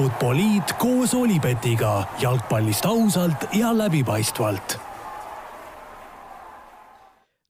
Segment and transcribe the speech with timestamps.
[0.00, 4.78] Futboliit koos Olipetiga jalgpallist ausalt ja läbipaistvalt.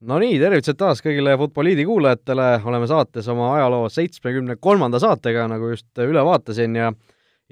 [0.00, 5.70] no nii, tervitused taas kõigile Futboliidi kuulajatele, oleme saates oma ajaloo seitsmekümne kolmanda saatega, nagu
[5.70, 6.90] just üle vaatasin ja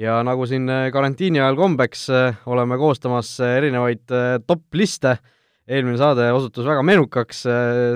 [0.02, 2.08] ja nagu siin karantiini ajal kombeks,
[2.50, 4.02] oleme koostamas erinevaid
[4.50, 5.20] top-liste.
[5.68, 7.46] eelmine saade osutus väga menukaks,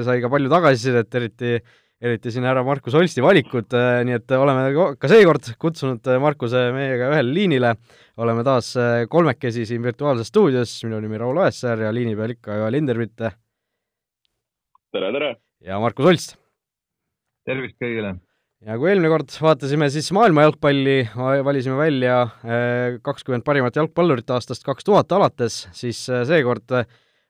[0.06, 1.56] sai ka palju tagasisidet, eriti
[2.02, 6.64] eriti siin härra Markus Holsti valikud, äh, nii et oleme ka seekord kutsunud äh, Markuse
[6.74, 7.76] meiega ühele liinile,
[8.22, 12.58] oleme taas äh, kolmekesi siin virtuaalses stuudios, minu nimi Raul Oessar ja liini peal ikka
[12.58, 13.14] Joel Lindermitt.
[14.92, 15.30] tere, tere!
[15.62, 16.36] ja Markus Holst.
[17.46, 18.16] tervist kõigile!
[18.66, 20.98] ja kui eelmine kord vaatasime siis maailma jalgpalli,
[21.46, 22.18] valisime välja
[23.02, 26.82] kakskümmend parimat jalgpallurit aastast kaks tuhat alates, siis seekord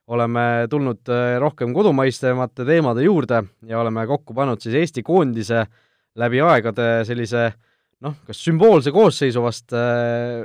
[0.07, 5.63] oleme tulnud äh, rohkem kodumaisemate teemade juurde ja oleme kokku pannud siis Eesti koondise
[6.19, 7.49] läbi aegade sellise
[8.03, 10.43] noh, kas sümboolse koosseisu vast äh,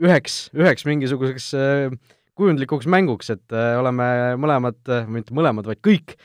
[0.00, 4.06] üheks, üheks mingisuguseks äh, kujundlikuks mänguks, et oleme
[4.42, 6.16] mõlemad, mitte mõlemad, vaid kõik,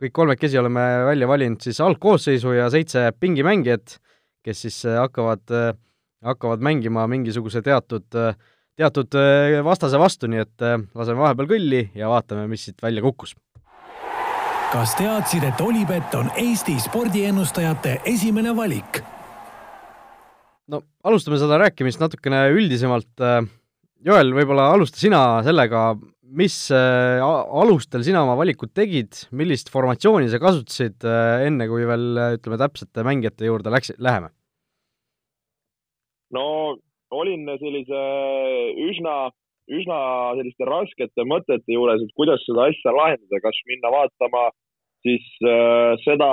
[0.00, 3.98] kõik kolmekesi oleme välja valinud siis algkoosseisu ja seitse pingimängijat,
[4.40, 5.42] kes siis hakkavad,
[6.24, 8.32] hakkavad mängima mingisuguse teatud äh,
[8.80, 13.04] teatud äh, vastase vastu, nii et äh, laseme vahepeal kõlli ja vaatame, mis siit välja
[13.04, 13.36] kukkus.
[14.70, 19.02] kas teadsid, et Olipet on Eesti spordiennustajate esimene valik?
[20.70, 23.12] no alustame seda rääkimist natukene üldisemalt.
[23.20, 23.42] Äh,
[24.06, 25.90] Joel, võib-olla alusta sina sellega,
[26.40, 31.04] mis alustel sina oma valikud tegid, millist formatsiooni sa kasutasid,
[31.44, 32.06] enne kui veel
[32.38, 34.30] ütleme, täpsete mängijate juurde läks, läheme?
[36.32, 36.46] no
[37.10, 38.00] olin sellise
[38.88, 39.14] üsna,
[39.70, 40.00] üsna
[40.38, 44.48] selliste raskete mõtete juures, et kuidas seda asja lahendada, kas minna vaatama
[45.06, 46.30] siis äh, seda,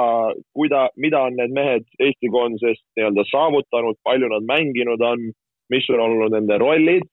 [0.57, 5.29] kuida-, mida on need mehed Eesti koondisest nii-öelda saavutanud, palju nad mänginud on,
[5.71, 7.07] mis on olnud nende rollid,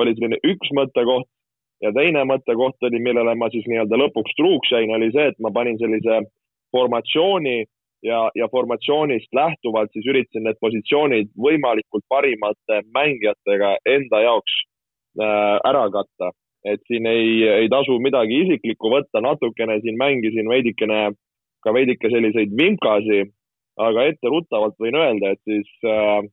[0.00, 1.28] oli selline üks mõttekoht
[1.84, 5.52] ja teine mõttekoht oli, millele ma siis nii-öelda lõpuks truuks jäin, oli see, et ma
[5.54, 6.22] panin sellise
[6.74, 7.62] formatsiooni
[8.04, 14.56] ja, ja formatsioonist lähtuvalt siis üritasin need positsioonid võimalikult parimate mängijatega enda jaoks
[15.20, 16.32] äh, ära katta.
[16.64, 21.10] et siin ei, ei tasu midagi isiklikku võtta, natukene siin mängisin veidikene,
[21.60, 23.18] ka veidike selliseid vimkasi,
[23.76, 26.24] aga etteruttavalt võin öelda, et siis äh,,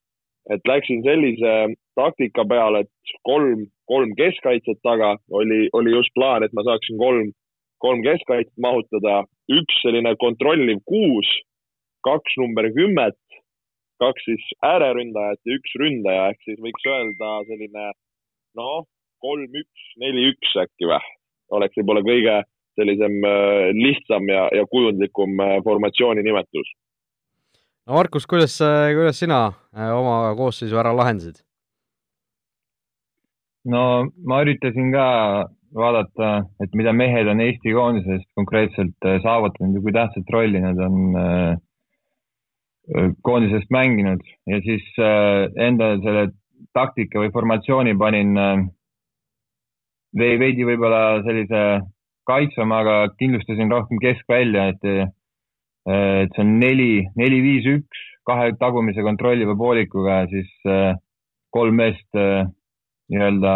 [0.50, 6.56] et läksin sellise taktika peale, et kolm, kolm keskkaitset taga oli, oli just plaan, et
[6.56, 7.34] ma saaksin kolm,
[7.84, 11.28] kolm keskkaitset mahutada, üks selline kontrolliv kuus
[12.08, 13.20] kaks number kümmet,
[14.02, 17.92] kaks siis ääreründajat ja üks ründaja, ehk siis võiks öelda selline
[18.58, 18.88] noh,
[19.22, 21.14] kolm, üks, neli, üks äkki või,
[21.58, 22.40] oleks võib-olla kõige
[22.80, 26.74] sellisem äh, lihtsam ja, ja kujundlikum äh, formatsiooni nimetus.
[27.86, 28.58] no Markus, kuidas,
[28.96, 29.46] kuidas sina
[29.76, 31.44] äh, oma koosseisu ära lahendasid?
[33.70, 33.82] no
[34.26, 35.08] ma üritasin ka
[35.76, 36.32] vaadata,
[36.64, 41.60] et mida mehed on Eesti koondises konkreetselt saavutanud ja kui tähtsat rolli nad on äh,
[43.22, 44.22] koondisest mänginud.
[44.48, 46.30] Ja siis äh, enda selle
[46.76, 48.64] taktika või formatsiooni panin äh,
[50.20, 51.64] veidi võib-olla sellise
[52.28, 55.12] kaitsvama, aga kindlustasin rohkem keskvälja, et, äh,
[56.26, 60.50] et see on neli, neli, viis, üks, kahe tagumise kontrolliva poolikuga siis
[61.52, 63.54] kolm meest nii-öelda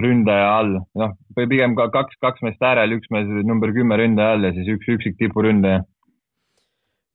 [0.00, 4.36] ründaja all, noh, või pigem ka kaks, kaks meest äärel, üks mees number kümme ründaja
[4.36, 5.82] all ja siis üks üksik tipuründaja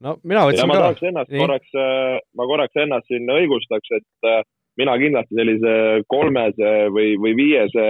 [0.03, 0.81] no mina võtsin ma ka.
[0.83, 1.41] tahaks ennast Nii.
[1.43, 4.41] korraks, äh, ma korraks ennast siin õigustaks, et äh,
[4.79, 5.75] mina kindlasti sellise
[6.11, 7.85] kolmese või, või viiese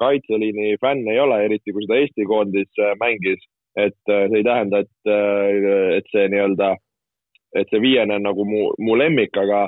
[0.00, 3.44] kaitseliini fänn ei ole, eriti kui seda Eesti koondis äh, mängis.
[3.76, 5.08] et see ei tähenda, et,
[5.98, 6.70] et see nii-öelda,
[7.60, 9.66] et see viiene on nagu mu, mu lemmik, aga,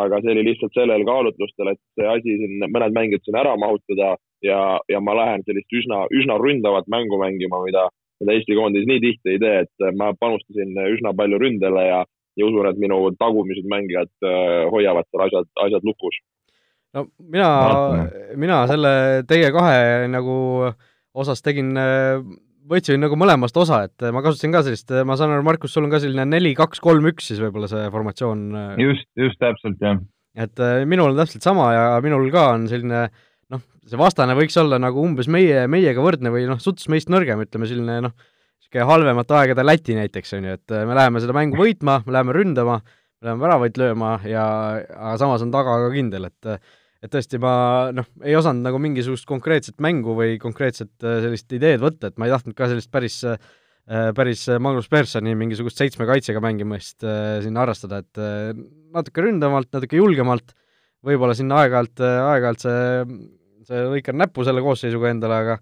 [0.00, 4.14] aga see oli lihtsalt sellel kaalutlustel, et see asi siin, mõned mängijad siin ära mahutada
[4.40, 7.84] ja, ja ma lähen sellist üsna, üsna ründavat mängu mängima, mida
[8.20, 12.02] mida Eesti koondis nii tihti ei tee, et äh, ma panustasin üsna palju ründele ja,
[12.38, 16.20] ja usun, et minu tagumised mängijad äh, hoiavad seal asjad, asjad lukus.
[16.96, 17.50] no mina,
[18.36, 18.92] mina selle
[19.30, 20.36] teie kahe nagu
[21.16, 22.20] osas tegin, äh,
[22.70, 25.94] võtsin nagu mõlemast osa, et ma kasutasin ka sellist, ma saan aru, Markus, sul on
[25.94, 28.46] ka selline neli, kaks, kolm, üks siis võib-olla see formatsioon?
[28.82, 29.98] just, just täpselt, jah.
[30.38, 33.26] et minul on täpselt sama ja minul ka on selline äh,
[33.90, 37.68] see vastane võiks olla nagu umbes meie, meiega võrdne või noh, suts meist nõrgem, ütleme
[37.68, 38.16] selline noh,
[38.60, 42.36] niisugune halvemate aegade Läti näiteks, on ju, et me läheme seda mängu võitma, me läheme
[42.36, 44.44] ründama, me läheme väravaid lööma ja
[44.80, 46.54] aga samas on taga ka kindel, et
[47.00, 47.54] et tõesti, ma
[47.96, 52.28] noh, ei osanud nagu mingisugust konkreetset mängu või konkreetset äh, sellist ideed võtta, et ma
[52.28, 53.40] ei tahtnud ka sellist päris äh,
[54.14, 58.60] päris Magnus Personi mingisugust seitsme kaitsega mängimist äh, siin harrastada, et
[58.94, 60.52] natuke ründavamalt, natuke julgemalt
[61.06, 63.04] võib-olla sinna aeg-ajalt, aeg-ajalt see,
[63.66, 65.58] see lõikan näppu selle koosseisuga endale, aga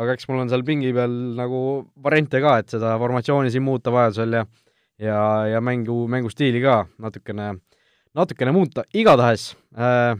[0.00, 1.60] aga eks mul on seal pingi peal nagu
[2.02, 4.44] variante ka, et seda formatsiooni siin muuta vajadusel ja
[5.00, 7.54] ja, ja mängu, mängustiili ka natukene,
[8.16, 10.14] natukene muuta, igatahes äh,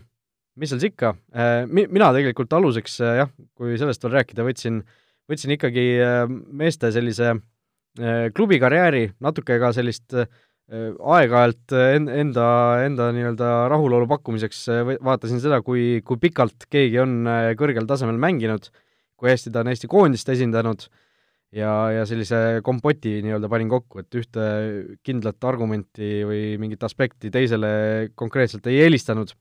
[0.61, 4.47] mis seal siis ikka äh,, mi-, mina tegelikult aluseks äh, jah, kui sellest veel rääkida,
[4.47, 4.83] võtsin,
[5.31, 6.25] võtsin ikkagi äh,
[6.63, 10.31] meeste sellise äh, klubikarjääri, natuke ka sellist äh,
[10.71, 12.47] aeg-ajalt en-, enda,
[12.87, 18.21] enda nii-öelda rahulolu pakkumiseks äh, vaatasin seda, kui, kui pikalt keegi on äh, kõrgel tasemel
[18.23, 18.71] mänginud,
[19.19, 20.87] kui hästi ta on Eesti koondist esindanud
[21.57, 24.47] ja, ja sellise kompoti nii-öelda panin kokku, et ühte
[25.07, 29.35] kindlat argumenti või mingit aspekti teisele konkreetselt ei eelistanud.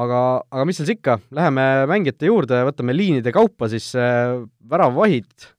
[0.00, 0.18] Aga,
[0.50, 4.38] aga mis seal siis ikka, läheme mängijate juurde, võtame liinide kaupa siis äh,
[4.70, 5.50] väravvahid,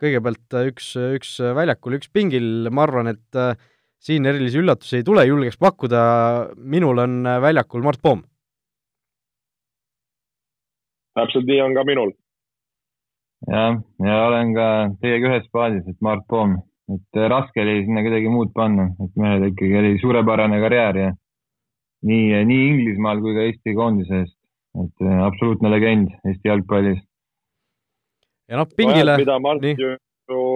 [0.00, 3.56] kõigepealt äh, üks, üks väljakul, üks pingil, ma arvan, et äh,
[3.98, 6.00] siin erilisi üllatusi ei tule, julgeks pakkuda,
[6.56, 8.22] minul on äh, väljakul Mart Poom.
[11.18, 12.12] täpselt nii on ka minul.
[13.50, 14.66] jah, ja olen ka
[15.02, 16.54] teiega ühes paadis, et Mart Poom,
[16.94, 21.10] et äh, raske oli sinna kedagi muud panna, et mehel ikkagi oli suurepärane karjäär ja
[22.06, 24.30] nii, nii Inglismaal kui ka Eesti koondises,
[24.84, 27.02] et äh, absoluutne legend Eesti jalgpallis.
[28.48, 29.22] ja noh, pingile no,.
[29.24, 29.76] mida Mart nii.
[29.82, 30.48] ju,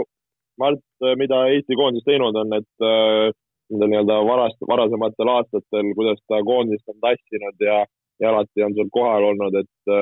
[0.62, 0.82] Mart,
[1.20, 3.32] mida Eesti koondis teinud on, et äh,
[3.72, 7.82] nendel nii-öelda varast, varasematel aastatel, kuidas ta koondist on tassinud ja,
[8.20, 9.92] ja alati on seal kohal olnud, et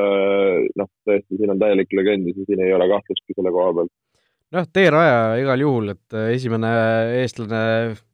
[0.81, 3.93] noh, tõesti, siin on täielik legend ja siin ei ole kahtlustki selle koha pealt.
[4.51, 6.71] Noh, teeraja igal juhul, et esimene
[7.21, 7.61] eestlane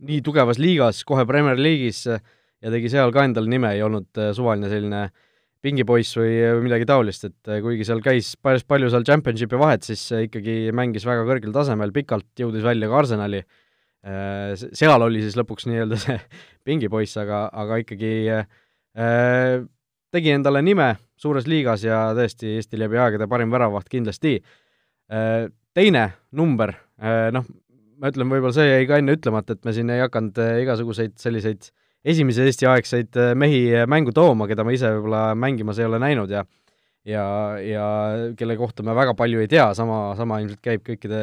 [0.04, 4.32] nii tugevas liigas, kohe Premier League'is ja tegi seal ka endale nime, ei olnud äh,
[4.36, 5.06] suvaline selline
[5.66, 9.86] pingipoiss või, või midagi taolist, et äh, kuigi seal käis päris palju seal championship'i vahet,
[9.86, 13.44] siis äh, ikkagi mängis väga kõrgel tasemel, pikalt jõudis välja ka Arsenali,
[14.06, 16.14] seal oli siis lõpuks nii-öelda see
[16.68, 19.64] pingipoiss, aga, aga ikkagi äh,
[20.14, 25.48] tegi endale nime suures liigas ja tõesti Eesti läbi aegade parim väravaht kindlasti äh,.
[25.76, 27.44] Teine number äh,, noh,
[28.00, 31.66] ma ütlen, võib-olla see jäi ka enne ütlemata, et me siin ei hakanud igasuguseid selliseid
[31.66, 31.74] äh,
[32.06, 36.32] esimese Eesti-aegseid äh, mehi äh, mängu tooma, keda ma ise võib-olla mängimas ei ole näinud
[36.32, 36.44] ja
[37.06, 37.24] ja,
[37.62, 37.86] ja
[38.38, 41.20] kelle kohta me väga palju ei tea, sama, sama ilmselt käib kõikide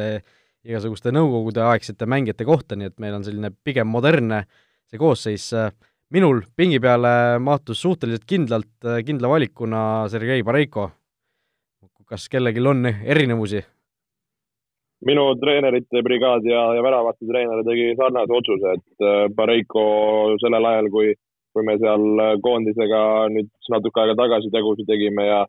[0.64, 4.46] igasuguste nõukogude-aegsete mängijate kohta, nii et meil on selline pigem modernne
[4.88, 5.50] see koosseis.
[6.14, 10.90] minul pingi peale mahtus suhteliselt kindlalt, kindla valikuna Sergei Bareiko.
[12.08, 13.64] kas kellelgi on erinevusi?
[15.08, 19.84] Minu treenerite brigaad ja, ja väravate treener tegi sarnase otsuse, et äh, Pareiko
[20.42, 21.12] sellel ajal, kui,
[21.54, 22.06] kui me seal
[22.44, 23.02] koondisega
[23.34, 25.42] nüüd natuke aega tagasi tegusid tegime ja,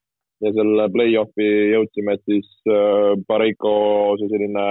[0.44, 3.76] ja selle play-off'i jõudsime, et siis äh, Pareiko
[4.20, 4.68] see selline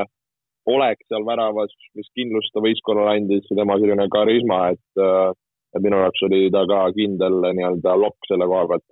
[0.75, 5.31] olek seal väravas, mis kindlust ta võistkonnale andis, tema selline karisma, et, äh,
[5.76, 8.88] et minu jaoks oli ta ka kindel nii-öelda lokk selle koha pealt.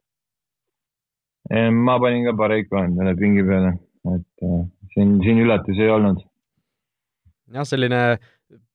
[1.85, 3.77] ma panin ka Pareiko endale pingi peale,
[4.17, 4.47] et
[5.03, 6.23] siin, siin üllatusi ei olnud.
[7.53, 8.01] jah, selline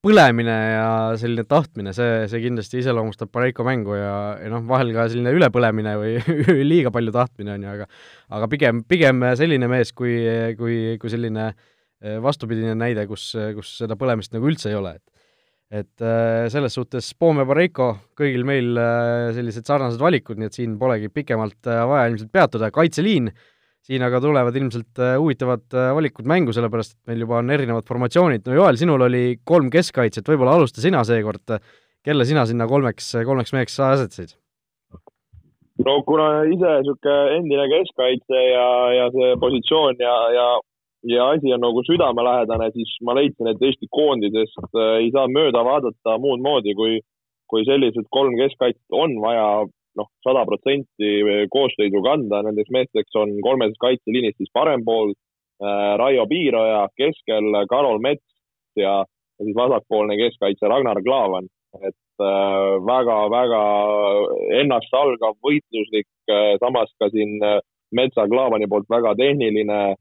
[0.06, 0.90] põlemine ja
[1.20, 5.96] selline tahtmine, see, see kindlasti iseloomustab Pareiko mängu ja, ja noh, vahel ka selline ülepõlemine
[6.00, 6.16] või
[6.72, 7.90] liiga palju tahtmine on ju, aga
[8.38, 10.16] aga pigem, pigem selline mees kui,
[10.60, 15.14] kui, kui selline eh, vastupidine näide, kus, kus seda põlemist nagu üldse ei ole, et
[15.68, 20.62] et eh, selles suhtes Poom ja Pareiko, kõigil meil eh, sellised sarnased valikud, nii et
[20.62, 23.42] siin polegi pikemalt vaja ilmselt peatuda, kaitseliin äh,
[23.88, 27.88] siin aga tulevad ilmselt äh, huvitavad äh, valikud mängu, sellepärast et meil juba on erinevad
[27.88, 31.56] formatsioonid, no Joel, sinul oli kolm keskkaitset, võib-olla alusta sina seekord,
[32.04, 34.36] kelle sina sinna kolmeks, kolmeks meheks asetasid?
[35.86, 38.68] no kuna ise niisugune endine keskkaitse ja,
[38.98, 40.48] ja see positsioon ja, ja
[41.08, 45.64] ja asi on nagu südamelähedane, siis ma leidsin, et Eesti koondisest äh, ei saa mööda
[45.64, 47.00] vaadata muud moodi, kui,
[47.48, 49.48] kui sellised kolm keskkaitset on vaja
[49.98, 51.12] noh, sada protsenti
[51.54, 58.02] koosseisu kanda, nendeks meesteks on kolmesest kaitseliinist siis parem pool äh, Raio Piiroja, keskel Karol
[58.04, 58.26] Mets
[58.78, 61.50] ja, ja siis vasakpoolne keskkaitse Ragnar Klavan.
[61.82, 67.60] et väga-väga äh, ennastsalgav, võitluslik äh,, samas ka siin äh,
[67.92, 69.96] Metsa Klaavani poolt väga tehniline,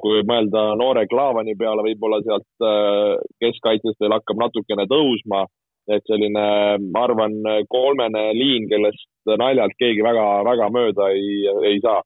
[0.00, 5.46] kui mõelda noore Klaavani peale, võib-olla sealt äh, keskkaitsest veel hakkab natukene tõusma
[5.88, 6.44] et selline,
[6.92, 7.36] ma arvan,
[7.72, 9.08] kolmene liin, kellest
[9.40, 12.00] naljalt keegi väga, väga mööda ei, ei saa.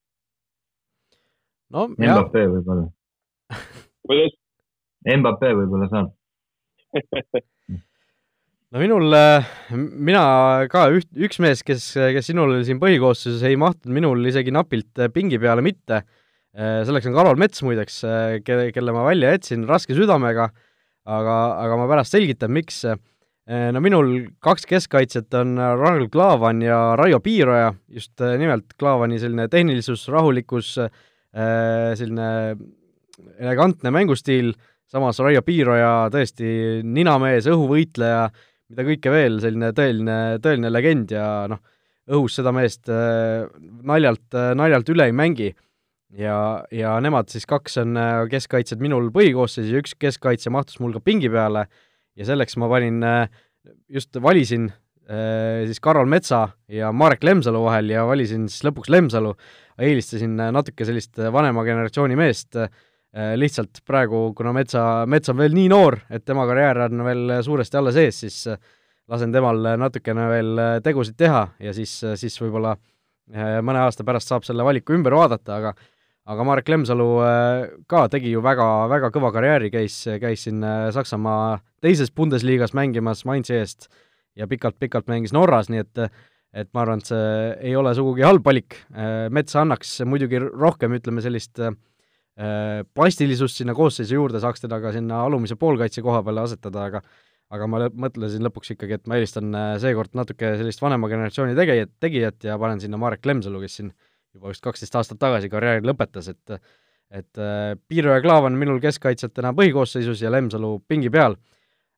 [1.74, 2.20] no jah.
[2.20, 2.86] Mbappé võib-olla.
[4.08, 4.36] kuidas?
[5.04, 6.12] Mbappé võib-olla saab
[8.72, 10.24] no minul, äh, mina
[10.70, 15.40] ka üht, üks mees, kes, kes sinul siin põhikoosseisus ei mahtunud minul isegi napilt pingi
[15.42, 16.04] peale mitte,
[16.54, 17.98] äh, selleks on Karol Mets muideks,
[18.46, 20.48] kelle, kelle ma välja jätsin raske südamega,
[21.04, 22.84] aga, aga ma pärast selgitan, miks
[23.44, 30.06] no minul kaks keskkaitset on Rahul Klaavan ja Raio Piiroja, just nimelt Klaavani selline tehnilisus,
[30.08, 30.70] rahulikkus,
[32.00, 32.28] selline
[33.36, 34.54] elegantne mängustiil,
[34.88, 38.30] samas Raio Piiroja tõesti ninamees, õhuvõitleja,
[38.72, 41.60] mida kõike veel, selline tõeline, tõeline legend ja noh,
[42.16, 45.52] õhus seda meest naljalt, naljalt üle ei mängi.
[46.14, 50.94] Ja, ja nemad siis kaks on äh, keskkaitsjad minul põhikoosseisus ja üks keskkaitsja mahtus mul
[50.94, 51.64] ka pingi peale
[52.18, 53.28] ja selleks ma panin, äh,
[53.88, 59.34] just valisin äh, siis Karol Metsa ja Marek Lemsalu vahel ja valisin siis lõpuks Lemsalu,
[59.78, 62.60] eelistasin natuke sellist vanema generatsiooni meest,
[63.38, 67.78] lihtsalt praegu, kuna Metsa, Mets on veel nii noor, et tema karjäär on veel suuresti
[67.78, 68.38] alles ees, siis
[69.10, 72.72] lasen temal natukene veel tegusid teha ja siis, siis võib-olla
[73.62, 75.74] mõne aasta pärast saab selle valiku ümber vaadata, aga
[76.30, 80.88] aga Marek Lemsalu äh, ka tegi ju väga, väga kõva karjääri, käis, käis siin äh,
[80.94, 83.90] Saksamaa teises Bundesligas mängimas Mainzi eest
[84.38, 86.06] ja pikalt-pikalt mängis Norras, nii et
[86.54, 87.22] et ma arvan, et see
[87.66, 91.60] ei ole sugugi halb valik, äh, Mets annaks muidugi rohkem, ütleme sellist
[92.34, 97.02] plastilisust sinna koosseisu juurde, saaks teda ka sinna alumise poolkaitse koha peale asetada, aga
[97.54, 102.48] aga ma mõtlesin lõpuks ikkagi, et ma eelistan seekord natuke sellist vanema generatsiooni tegijat, tegijat
[102.48, 103.92] ja panen sinna Marek Lemsalu, kes siin
[104.34, 106.58] juba vist kaksteist aastat tagasi karjääri lõpetas, et
[107.14, 111.36] et äh, Piiro ja Klaav on minul keskkaitsjatena põhikoosseisus ja Lemsalu pingi peal.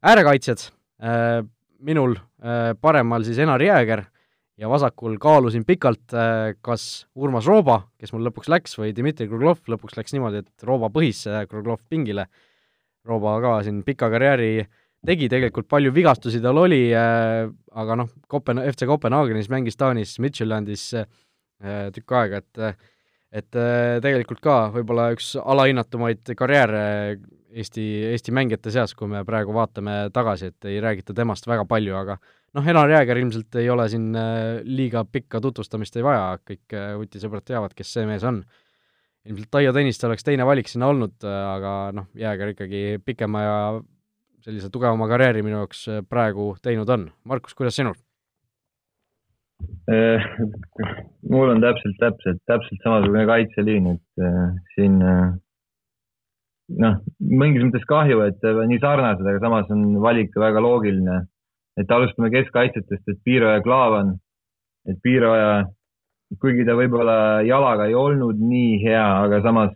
[0.05, 0.67] äärekaitsjad
[1.01, 1.41] äh,,
[1.81, 4.05] minul äh, paremal siis Enar Jääger
[4.59, 6.13] ja vasakul kaalusin pikalt
[6.65, 10.89] kas Urmas Rooba, kes mul lõpuks läks, või Dmitri Kruglov, lõpuks läks niimoodi, et Rooba
[10.89, 12.25] põhis Kruglov pingile.
[13.05, 14.65] Rooba ka siin pika karjääri
[15.07, 21.07] tegi tegelikult palju vigastusi tal oli aga noh, Kopen-, FC Kopenhaagenis mängis Taanis, Midtjyllandis Äh,
[21.97, 22.77] tükk aega, et
[23.37, 26.85] et äh, tegelikult ka võib-olla üks alahinnatumaid karjääre
[27.57, 27.83] Eesti,
[28.13, 32.19] Eesti mängijate seas, kui me praegu vaatame tagasi, et ei räägita temast väga palju, aga
[32.57, 37.47] noh, Enar Jääger ilmselt ei ole siin äh, liiga pikka tutvustamist ei vaja, kõik vutisõbrad
[37.49, 38.43] teavad, kes see mees on.
[39.27, 43.57] ilmselt Taio Tõniste oleks teine valik sinna olnud, aga noh, Jääger ikkagi pikema ja
[44.47, 47.09] sellise tugevama karjääri minu jaoks praegu teinud on.
[47.25, 47.97] Markus, kuidas sinul?
[49.87, 50.23] Äh,
[51.31, 55.29] mul on täpselt, täpselt, täpselt samasugune kaitseliin, et äh, siin äh,
[56.83, 61.23] noh, mingis mõttes kahju, et nii sarnased, aga samas on valik väga loogiline.
[61.77, 64.15] et alustame keskkaitsjatest, et Piiro ja Klaavan,
[64.89, 65.51] et Piiro ja
[66.41, 69.75] kuigi ta võib-olla jalaga ei olnud nii hea, aga samas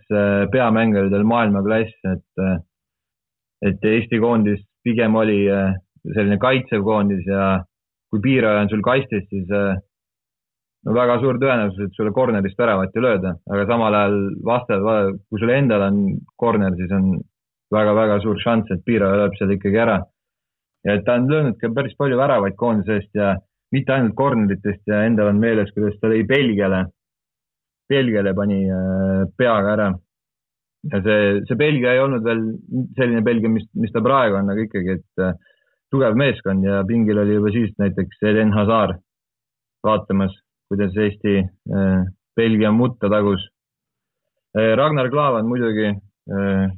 [0.50, 2.64] peamäng oli tal maailmaklass, et,
[3.68, 5.42] et Eesti koondis pigem oli
[6.08, 7.60] selline kaitsev koondis ja
[8.11, 9.79] kui piiraja on sul kastis, siis äh,
[10.87, 14.87] no väga suur tõenäosus, et sulle corner'ist väravat ei lööda, aga samal ajal vastas,
[15.29, 16.00] kui sul endal on
[16.40, 17.12] corner, siis on
[17.75, 20.00] väga-väga suur šanss, et piiraja lööb selle ikkagi ära.
[20.85, 23.35] ja ta on löönud ka päris palju väravaid koondise eest ja
[23.75, 26.87] mitte ainult corneritest ja endal on meeles, kuidas ta lõi Belgiale,
[27.90, 29.90] Belgiale pani äh, peaga ära.
[30.93, 32.40] ja see, see Belgia ei olnud veel
[32.97, 35.37] selline Belgia, mis, mis ta praegu on, aga ikkagi, et äh,
[35.90, 39.00] tugev meeskond ja pingil oli juba siis näiteks Eden Hazard
[39.87, 40.35] vaatamas,
[40.68, 42.04] kuidas Eesti äh,
[42.37, 43.42] Belgia mutta tagus
[44.56, 44.76] äh,.
[44.76, 46.70] Ragnar Klavan muidugi äh,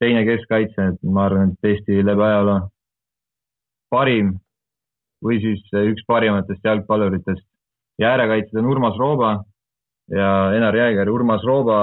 [0.00, 2.60] teine keskkaitse, et ma arvan, et Eesti läbi ajaloo
[3.90, 4.34] parim
[5.24, 7.44] või siis üks parimatest jalgpalluritest
[8.00, 9.32] ja äärekaitsjad on Urmas Rooba
[10.10, 11.10] ja Enar Jääger.
[11.10, 11.80] Urmas Rooba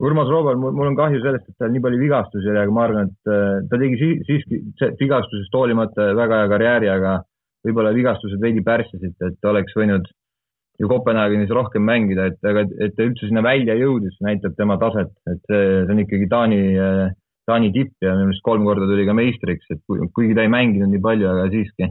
[0.00, 3.10] Urmas Roobal, mul on kahju sellest, et tal nii palju vigastusi oli, aga ma arvan,
[3.10, 4.60] et äh, ta tegi siiski
[4.96, 7.18] vigastusest hoolimata väga hea karjääri, aga
[7.66, 10.06] võib-olla vigastused veidi pärssisid, et oleks võinud
[10.80, 15.10] ju Kopenhaagenis rohkem mängida, et aga, et ta üldse sinna välja jõudis, näitab tema taset,
[15.28, 17.02] et see, see on ikkagi Taani, äh,
[17.50, 20.88] Taani tipp ja minu meelest kolm korda tuli ka meistriks, et kuigi ta ei mänginud
[20.94, 21.90] nii palju, aga siiski.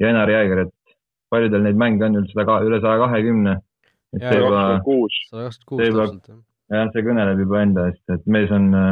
[0.00, 0.94] ja Enar Jääger, et
[1.34, 3.56] palju tal neid mänge on üldse üle saja kahekümne.
[4.20, 5.18] sada kakskümmend kuus.
[5.32, 6.38] sada kakskümmend kuus täpselt, jah
[6.70, 8.90] jah, see kõneleb juba enda eest, et mees on äh,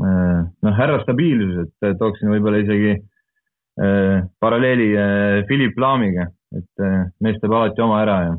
[0.00, 7.02] äh, noh, härra stabiilsus, et tooksin võib-olla isegi äh, paralleeli äh, Philipp Laamiga, et äh,
[7.24, 8.38] mees teeb alati oma ära ja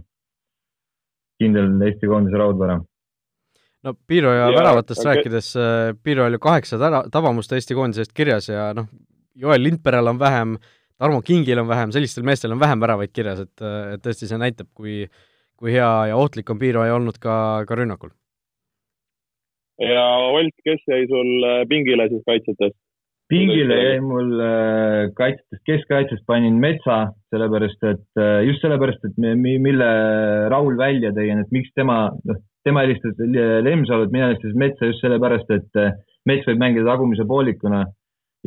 [1.42, 2.78] kindel Eesti koondise raudvara
[3.84, 5.10] no Piiro ja, ja väravatest okay.
[5.12, 8.90] rääkides, äh, Piiro oli kaheksa tära-, tabamust Eesti koondise eest kirjas ja noh,
[9.38, 10.58] Joel Lindperel on vähem,
[11.02, 13.64] Tarmo Kingil on vähem, sellistel meestel on vähem väravaid kirjas, et,
[13.96, 15.04] et tõesti see näitab, kui,
[15.58, 17.36] kui hea ja ohtlik on Piiro ja olnud ka,
[17.68, 18.14] ka rünnakul
[19.82, 22.78] ja Olt, kes jäi sul äh, pingile siis kaitsjatest?
[23.32, 27.00] pingile jäi mul äh, kaitsjatest, keskkaitsest panin Metsa,
[27.34, 29.92] sellepärast et äh, just sellepärast, et mille
[30.54, 33.18] Raul välja tõi, et miks tema, noh, tema helistas
[33.66, 35.84] Lemsalut, mina helistasin Metsa just sellepärast, et
[36.30, 37.82] Mets võib mängida tagumise poolikuna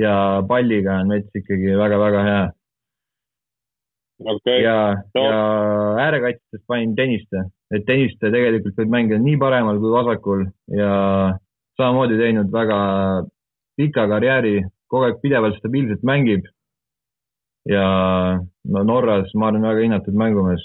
[0.00, 0.12] ja
[0.49, 2.45] palliga on Mets ikkagi väga-väga hea
[4.25, 4.62] okay..
[4.62, 4.78] ja
[5.14, 5.40] no., ja
[6.06, 10.90] äärekaitsjatest panin Tõniste, et Tõniste tegelikult võib mängida nii paremal kui vasakul ja
[11.76, 12.78] samamoodi teinud väga
[13.76, 16.46] pika karjääri, kogu aeg pidevalt stabiilselt mängib.
[17.66, 17.87] ja
[18.70, 20.62] no Norras, ma arvan, väga hinnatud mängumees.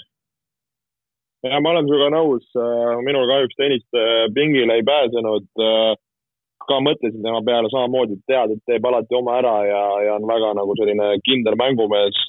[1.42, 2.46] ja ma olen sinuga nõus,
[3.02, 5.48] minul kahjuks tennist äh, pingile ei pääsenud.
[6.62, 10.28] ka mõtlesin tema peale samamoodi, et tead, et teeb alati oma ära ja, ja on
[10.30, 12.20] väga nagu selline kindel mängumees.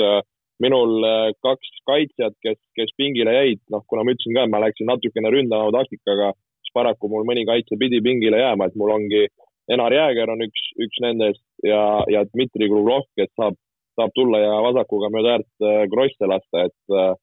[0.61, 4.61] Minul äh, kaks kaitsjat, kes, kes pingile jäid, noh, kuna ma ütlesin ka, et ma
[4.63, 6.31] läksin natukene ründava taktikaga,
[6.61, 9.25] siis paraku mul mõni kaitse pidi pingile jääma, et mul ongi
[9.73, 13.55] Enar Jääger on üks, üks nendest ja, ja Dmitri Kruglov, kes saab,
[13.97, 17.13] saab tulla ja vasakuga mööda äärt äh, krosse lasta, et äh,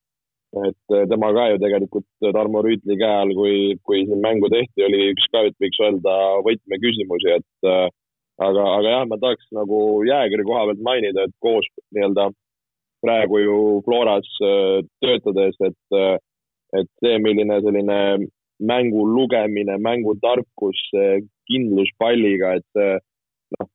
[0.51, 5.05] et tema ka ju tegelikult Tarmo Rüütli käe all, kui, kui siin mängu tehti, oli
[5.13, 10.83] üks ka, võiks öelda võtmeküsimusi, et aga, aga jah, ma tahaks nagu Jäägeri koha pealt
[10.83, 12.27] mainida, et koos nii-öelda
[13.03, 16.17] praegu ju Floras äh, töötades, et äh,
[16.79, 17.99] et see, milline selline
[18.61, 20.79] mängu lugemine, mängutarkus,
[21.49, 22.93] kindlus palliga, et see
[23.57, 23.69] noh,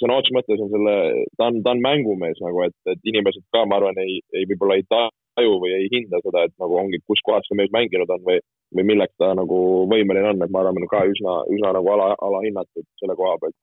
[0.00, 0.94] sõna otseses mõttes on selle,
[1.38, 4.78] ta on, ta on mängumees nagu, et, et inimesed ka, ma arvan, ei, ei võib-olla
[4.80, 8.24] ei taju või ei hinda seda, et nagu ongi, kus kohas see mees mänginud on
[8.26, 8.40] või,
[8.76, 9.60] või milleks ta nagu
[9.92, 13.58] võimeline on, et ma arvan, ka üsna, üsna nagu ala, alahinnatud selle koha pealt.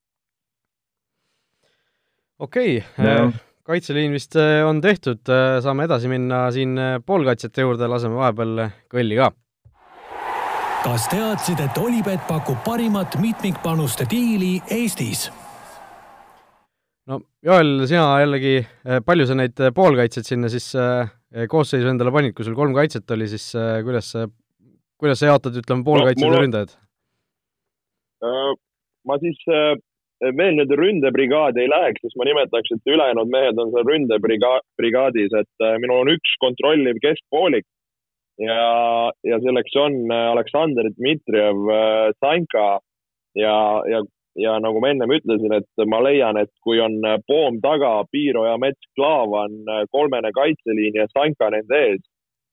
[2.40, 5.24] okei okay., kaitseliin vist äh, on tehtud,
[5.64, 9.32] saame edasi minna siin äh, poolkaitsjate juurde, laseme vahepeal kõlli ka.
[10.86, 15.28] kas teadsid, et Olipet pakub parimat mitmikpanuste diili Eestis?
[17.08, 18.58] no Joel, sina jällegi,
[19.06, 21.12] palju sa neid äh, poolkaitseid sinna siis äh,
[21.52, 24.28] koosseisu endale panid, kui sul kolm kaitset oli, siis äh, kuidas sa,
[25.00, 26.76] kuidas sa jaotad, ütleme, poolkaitsjad mul ja ründajad?
[28.24, 28.54] Äh,
[29.08, 29.76] ma siis äh,
[30.22, 35.66] veel nüüd ründebrigaadi ei läheks, sest ma nimetaks, et ülejäänud mehed on seal ründebrigaadis, et
[35.66, 37.68] äh, minul on üks kontrolliv keskpoolik
[38.42, 41.72] ja, ja selleks on äh, Aleksandr Dmitrijev,
[42.24, 42.68] Sanka
[43.38, 43.58] ja,
[43.92, 44.02] ja,
[44.38, 47.00] ja nagu ma ennem ütlesin, et ma leian, et kui on
[47.30, 52.02] Poom taga, Piiro ja Mets, Klaav on äh, kolmene kaitseliin ja Sanka nende ees,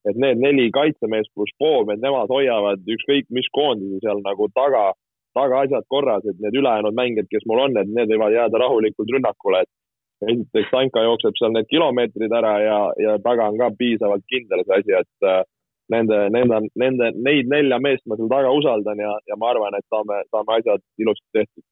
[0.05, 4.91] et need neli kaitsemeest pluss Poom, et nemad hoiavad ükskõik mis koondise seal nagu taga
[5.35, 9.63] tagaasjad korras, et need ülejäänud mängijad, kes mul on, et need võivad jääda rahulikult rünnakule,
[9.65, 14.63] et esiteks Sanka jookseb seal need kilomeetrid ära ja, ja taga on ka piisavalt kindel
[14.63, 15.41] see asi, et äh,
[15.93, 19.87] nende, nende, nende, neid nelja meest ma seal taga usaldan ja, ja ma arvan, et
[19.91, 21.65] saame, saame asjad ilusti tehtud.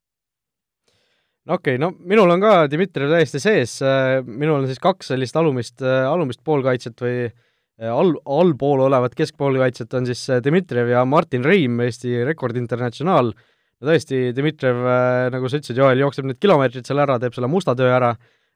[1.47, 3.79] no okei okay,, no minul on ka Dmitrijev täiesti sees,
[4.27, 7.41] minul on siis kaks sellist alumist, alumist poolkaitset või äh,
[7.81, 13.33] all, allpool olevat keskpoolkaitset on siis äh, Dmitrijev ja Martin Reim, Eesti rekordinternatsionaal.
[13.83, 14.79] No tõesti, Dmitrijev,
[15.33, 18.13] nagu sa ütlesid, Joel jookseb need kilomeetrid seal ära, teeb selle musta töö ära,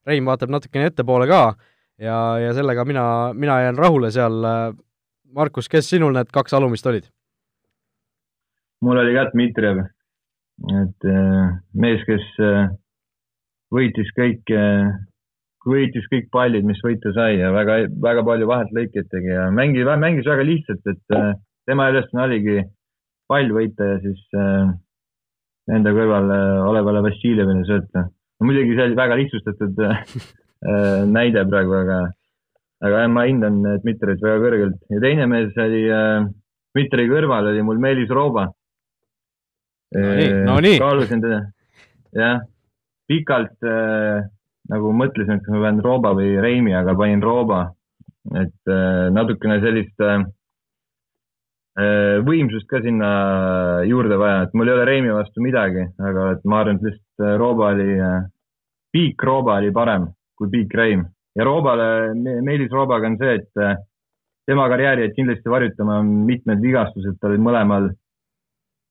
[0.08, 1.42] Reim vaatab natukene ettepoole ka
[2.00, 3.04] ja, ja sellega mina,
[3.36, 4.38] mina jään rahule seal.
[5.36, 7.10] Markus, kes sinul need kaks alumist olid?
[8.86, 9.82] mul oli ka Dmitrijev,
[10.84, 12.70] et äh, mees, kes äh,
[13.74, 14.52] võitis kõik,
[15.68, 20.30] võitis kõik pallid, mis võita sai ja väga, väga palju vahetlõikeid tegi ja mängis, mängis
[20.30, 21.32] väga lihtsalt, et äh,
[21.68, 22.60] tema ülesanne oligi
[23.28, 24.70] pall võita ja siis äh,
[25.74, 28.08] enda kõrval äh, olevale Vassiljevile sööta.
[28.08, 30.04] no muidugi see oli väga lihtsustatud äh,
[30.70, 32.00] äh, näide praegu, aga,
[32.84, 35.84] aga jah, ma hindan Dmitrijevit väga kõrgelt ja teine mees oli
[36.76, 38.48] Dmitri kõrval oli mul Meelis Rooba.
[39.96, 40.80] No nii, no nii.
[40.84, 41.40] kaalusin teda,
[42.12, 42.42] jah,
[43.08, 43.56] pikalt
[44.68, 47.70] nagu mõtlesin, et kas ma pean Rooba või Reimi, aga panin Rooba.
[48.36, 48.72] et
[49.16, 50.20] natukene sellist äh,
[52.26, 53.10] võimsust ka sinna
[53.86, 57.26] juurde vaja, et mul ei ole Reimi vastu midagi, aga et ma arvan, et lihtsalt
[57.26, 58.24] äh, Rooba oli äh,,
[58.94, 61.06] piik Rooba oli parem kui piik Reim.
[61.38, 63.78] Ja Roobale, Meelis Roobaga on see, et äh,
[64.50, 67.92] tema karjääri jäid kindlasti varjutama mitmed vigastused, tal mõlemal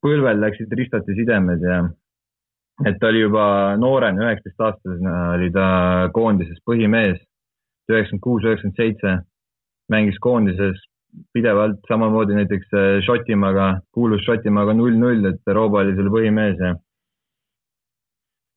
[0.05, 1.81] põlvel läksid ristati sidemed ja
[2.87, 3.47] et ta oli juba
[3.81, 5.67] noorena, üheksateistaastasena oli ta
[6.15, 7.19] koondises põhimees,
[7.91, 9.17] üheksakümmend kuus, üheksakümmend seitse
[9.91, 10.83] mängis koondises
[11.37, 16.73] pidevalt, samamoodi näiteks äh, Šotimaaga, kuulus Šotimaaga null-null, et Rooba oli seal põhimees ja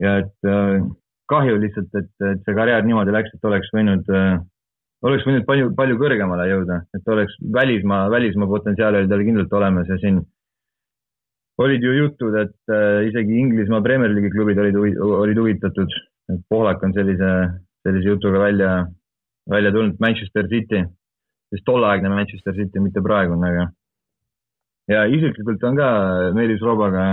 [0.03, 0.79] ja et äh,
[1.29, 4.39] kahju lihtsalt, et, et see karjäär niimoodi läks, et oleks võinud äh,
[5.07, 9.91] oleks võinud palju, palju kõrgemale jõuda, et oleks välismaa, välismaa potentsiaal oli tal kindlalt olemas
[9.91, 10.21] ja siin
[11.59, 12.73] olid ju jutud, et
[13.07, 15.95] isegi Inglismaa Premier League'i klubid olid, olid huvitatud,
[16.31, 17.31] et Pohlak on sellise,
[17.83, 18.69] sellise jutuga välja,
[19.51, 20.85] välja tulnud, Manchester City,
[21.49, 23.67] siis tolleaegne Manchester City, mitte praegune, aga
[24.89, 25.89] ja isiklikult on ka
[26.37, 27.05] Meelis Roobaga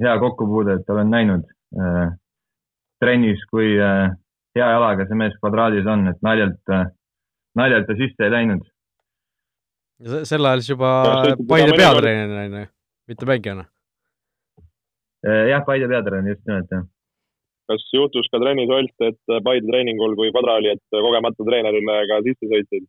[0.00, 2.12] hea kokkupuude, et olen näinud äh,
[3.00, 6.74] trennis, kui hea jalaga see mees kvadraadis on, et naljalt,
[7.56, 8.62] naljalt ta sisse ei läinud.
[10.28, 10.94] sel ajal siis juba
[11.48, 12.70] Paide peatreener on ju,
[13.12, 13.66] mitte Päikene?
[15.24, 16.88] jah, Paide peatreener, just nimelt, jah
[17.70, 22.18] kas juhtus ka trennis Olt, et Paide treeningul, kui kvadra oli, et kogemata treenerile ka
[22.26, 22.88] sisse sõitsid?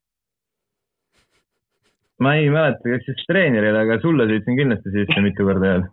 [2.22, 5.86] Ma ei mäleta, kas siis treenerile, aga sulle sõitsin kindlasti sisse mitu korda veel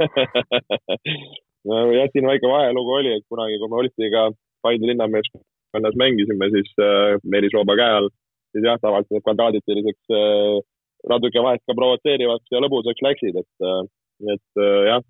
[1.69, 4.29] no jah, siin väike vahelugu oli, et kunagi, kui me Oltiga
[4.65, 8.11] Paide linnameeskonnas mängisime, siis äh, Meelis Vaba käe all,
[8.53, 10.59] siis jah, tavaliselt need kvadraadid selliseks äh,
[11.13, 13.81] natuke vahest ka provotseerivaks ja lõbusaks läksid, et äh,,
[14.35, 15.07] et äh, jah,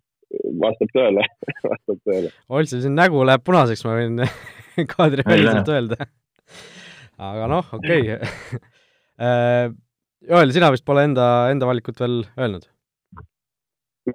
[0.63, 1.25] vastab tõele
[1.73, 2.33] vastab tõele.
[2.53, 4.23] Oltsil siin nägu läheb punaseks, ma võin
[4.95, 6.11] kaadriväliselt öelda.
[7.17, 9.73] aga noh, okei okay.
[10.27, 12.67] Joel, sina vist pole enda, enda valikut veel öelnud?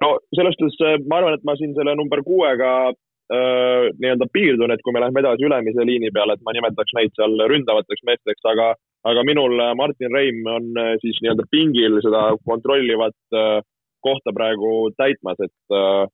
[0.02, 4.74] no selles suhtes äh, ma arvan, et ma siin selle number kuuega äh, nii-öelda piirdun,
[4.74, 8.42] et kui me läheme edasi ülemise liini peale, et ma nimetaks neid seal ründavateks meesteks,
[8.50, 8.72] aga,
[9.10, 13.60] aga minul äh, Martin Reim on äh, siis nii-öelda pingil seda kontrollivat äh,
[14.04, 16.04] kohta praegu täitmas, et äh,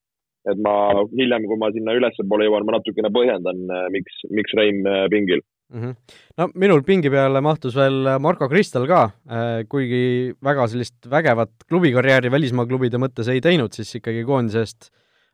[0.49, 0.75] et ma
[1.13, 3.59] hiljem, kui ma sinna ülespoole jõuan, ma natukene põhjendan,
[3.93, 4.79] miks, miks Reim
[5.13, 5.83] pingil mm.
[5.83, 5.95] -hmm.
[6.39, 12.31] no minul pingi peale mahtus veel Marko Kristal ka, äh, kuigi väga sellist vägevat klubikarjääri
[12.31, 14.91] välismaa klubide mõttes ei teinud, siis ikkagi koondise eest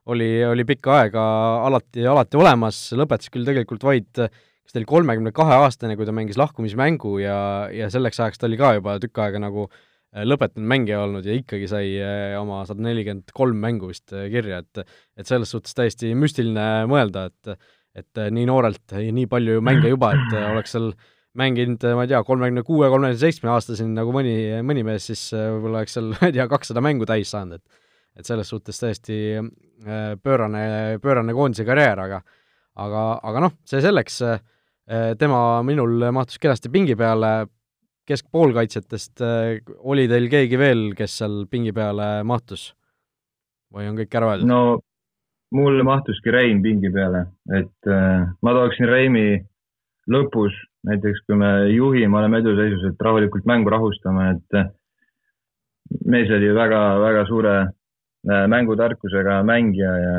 [0.07, 1.23] oli, oli pikka aega
[1.67, 6.15] alati, alati olemas, lõpetas küll tegelikult vaid kas ta oli kolmekümne kahe aastane, kui ta
[6.15, 10.67] mängis lahkumismängu ja, ja selleks ajaks ta oli ka juba tükk aega nagu äh, lõpetanud
[10.67, 15.27] mängija olnud ja ikkagi sai äh, oma sada nelikümmend kolm mängu vist kirja, et et
[15.27, 17.59] selles suhtes täiesti müstiline mõelda, et
[17.97, 20.91] et äh, nii noorelt ja nii palju mänge juba, et äh, oleks seal
[21.37, 25.29] mänginud, äh, ma ei tea, kolmekümne kuue, kolmekümne seitsme aastaseni nagu mõni, mõni mees, siis
[25.33, 27.83] võib-olla oleks seal, ma ei tea, kakssada mängu täis saanud, et
[28.17, 29.17] et selles suhtes täiesti
[30.25, 30.61] pöörane,
[31.05, 32.23] pöörane koondise karjäär, aga
[32.81, 34.23] aga, aga noh, see selleks,
[35.21, 37.51] tema minul mahtus kenasti pingi peale,
[38.09, 39.21] keskpoolkaitsjatest
[39.93, 42.71] oli teil keegi veel, kes seal pingi peale mahtus?
[43.77, 44.49] või on kõik ära öeldud?
[44.49, 44.63] no
[45.55, 49.29] mul mahtuski Rein pingi peale, et äh, ma tooksin Reimi
[50.11, 50.55] lõpus,
[50.87, 54.69] näiteks kui me juhime, oleme eduseisus, et rahulikult mängu rahustame, et äh,
[56.07, 60.19] mees oli väga-väga suure äh, mängutarkusega mängija ja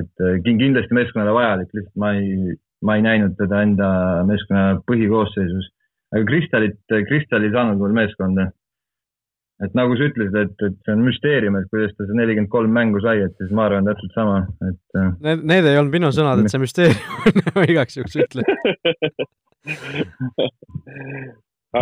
[0.00, 3.88] et äh, kindlasti meeskonnale vajalik, lihtsalt ma ei, ma ei näinud teda enda
[4.28, 5.72] meeskonna põhikoosseisus.
[6.14, 8.50] aga Kristalit, Kristal ei saanud mul meeskonda
[9.64, 12.74] et nagu sa ütlesid, et, et see on müsteerium, et kuidas ta see nelikümmend kolm
[12.76, 14.82] mängu sai, et siis ma arvan täpselt sama, et.
[15.00, 18.44] Äh, need, need ei olnud minu sõnad, et see müsteerium on, igaks juhuks ütlen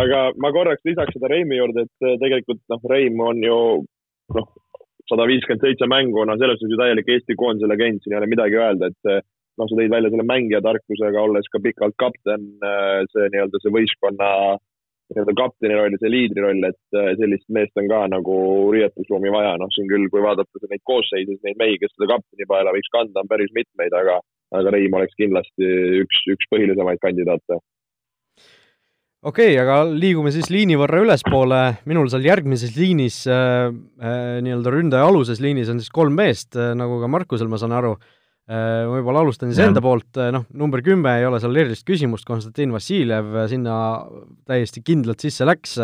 [0.01, 3.57] aga ma korraks lisaks seda Reimi juurde, et äh, tegelikult noh, Reim on ju
[4.39, 4.47] noh,
[5.11, 8.31] sada viiskümmend seitse mängu, no selles suhtes ju täielik Eesti koondise legend, siin ei ole
[8.31, 9.19] midagi öelda, et äh,
[9.59, 12.47] noh, sa tõid välja selle mängija tarkusega, olles ka pikalt kapten,
[13.11, 14.29] see nii-öelda see võistkonna
[15.13, 18.37] nii-öelda kapteni roll, see liidri roll, et äh, sellist meest on ka nagu
[18.73, 22.73] riietusruumi vaja, noh, siin küll, kui vaadata neid koosseisus, neid mehi, kes seda kapteni paela
[22.75, 24.17] võiks kanda, on päris mitmeid, aga,
[24.57, 27.61] aga Reim oleks kindlasti üks, üks põhilisemaid kandidaate.
[29.25, 34.73] okei okay,, aga liigume siis liini võrra ülespoole, minul seal järgmises liinis äh, äh, nii-öelda
[34.73, 37.97] ründaja aluses liinis on siis kolm meest äh,, nagu ka Markusel, ma saan aru.
[37.99, 42.27] Äh, võib-olla alustan siis enda poolt, äh, noh, number kümme ei ole seal erilist küsimust,
[42.27, 43.77] Konstantin Vassiljev äh, sinna
[44.45, 45.79] täiesti kindlalt sisse läks,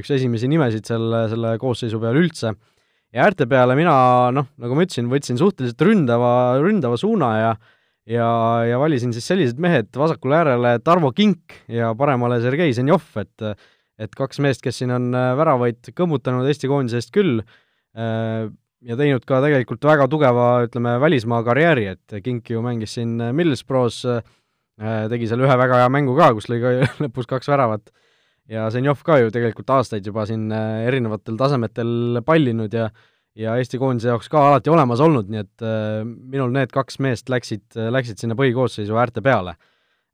[0.00, 2.54] üks esimesi nimesid selle, selle koosseisu peal üldse.
[3.12, 3.94] ja äärte peale mina,
[4.32, 6.32] noh, nagu ma ütlesin, võtsin suhteliselt ründava,
[6.64, 7.52] ründava suuna ja
[8.08, 8.30] ja,
[8.66, 13.52] ja valisin siis sellised mehed vasakule äärele Tarvo Kink ja paremale Sergei Zenjov, et
[14.00, 17.44] et kaks meest, kes siin on väravaid kõmmutanud Eesti koondise eest küll,
[18.88, 24.02] ja teinud ka tegelikult väga tugeva, ütleme, välismaa karjääri, et Kink ju mängis siin Middlesbrough's,
[24.08, 27.92] äh, tegi seal ühe väga hea mängu ka, kus lõi ka lõpus kaks väravat,
[28.50, 32.90] ja Zenjov ka ju tegelikult aastaid juba siin äh, erinevatel tasemetel pallinud ja
[33.32, 37.30] ja Eesti koondise jaoks ka alati olemas olnud, nii et äh, minul need kaks meest
[37.32, 39.54] läksid, läksid sinna põhikoosseisu äärte peale.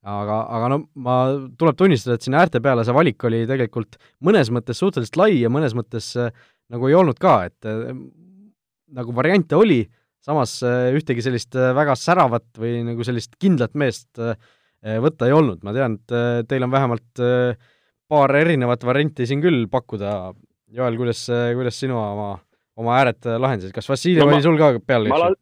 [0.09, 1.17] aga, aga no ma,
[1.59, 5.51] tuleb tunnistada, et sinna äärte peale see valik oli tegelikult mõnes mõttes suhteliselt lai ja
[5.51, 6.13] mõnes mõttes
[6.71, 7.67] nagu ei olnud ka, et
[8.97, 9.83] nagu variante oli,
[10.25, 14.37] samas äh, ühtegi sellist äh, väga säravat või nagu sellist kindlat meest äh,
[15.03, 17.21] võtta ei olnud, ma tean, et teil on vähemalt
[18.09, 20.31] paar erinevat varianti siin küll pakkuda.
[20.71, 21.25] Joel, kuidas,
[21.57, 22.29] kuidas sinu oma,
[22.79, 25.09] oma ääred lahendasid, kas Vassiljev no, oli sul ka peal?
[25.11, 25.33] ma, la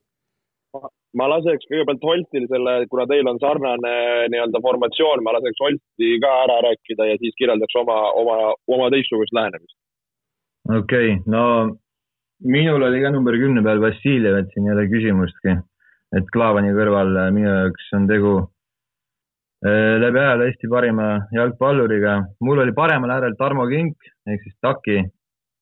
[1.20, 3.94] ma laseks kõigepealt Holtil selle, kuna teil on sarnane
[4.32, 8.36] nii-öelda formatsioon, ma laseks Holti ka ära rääkida ja siis kirjeldaks oma, oma,
[8.72, 9.76] oma teistsugust lähenemist.
[10.70, 11.44] okei okay,, no
[12.44, 15.56] minul oli ka number kümne peal Vassiljev, et siin ei ole küsimustki.
[16.16, 18.34] et Klaavani kõrval minu jaoks on tegu
[19.64, 22.22] läbi ajaloo Eesti parima jalgpalluriga.
[22.40, 23.96] mul oli paremal äärel Tarmo Kink
[24.28, 24.98] ehk siis Taki.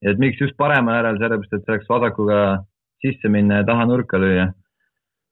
[0.03, 2.65] et miks just paremal äärel, sellepärast et saaks vasakuga
[3.01, 4.53] sisse minna ja taha nurka lüüa.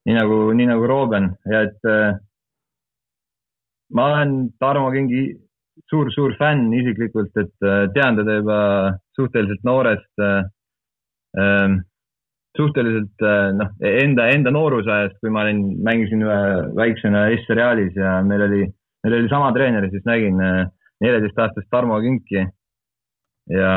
[0.07, 2.19] nii nagu, nii nagu Rooben ja et äh,
[3.95, 5.23] ma olen Tarmo Kingi
[5.91, 8.59] suur-suur fänn isiklikult, et äh, tean teda juba
[9.17, 10.51] suhteliselt noorest äh,, äh,
[12.57, 16.25] suhteliselt äh, noh, enda, enda noorusajast, kui ma olin, mängisin
[16.77, 18.67] väiksena S-seriaalis ja meil oli,
[19.05, 20.67] meil oli sama treener, siis nägin äh,
[21.05, 22.45] neljateistaastast Tarmo Kinki.
[23.51, 23.71] ja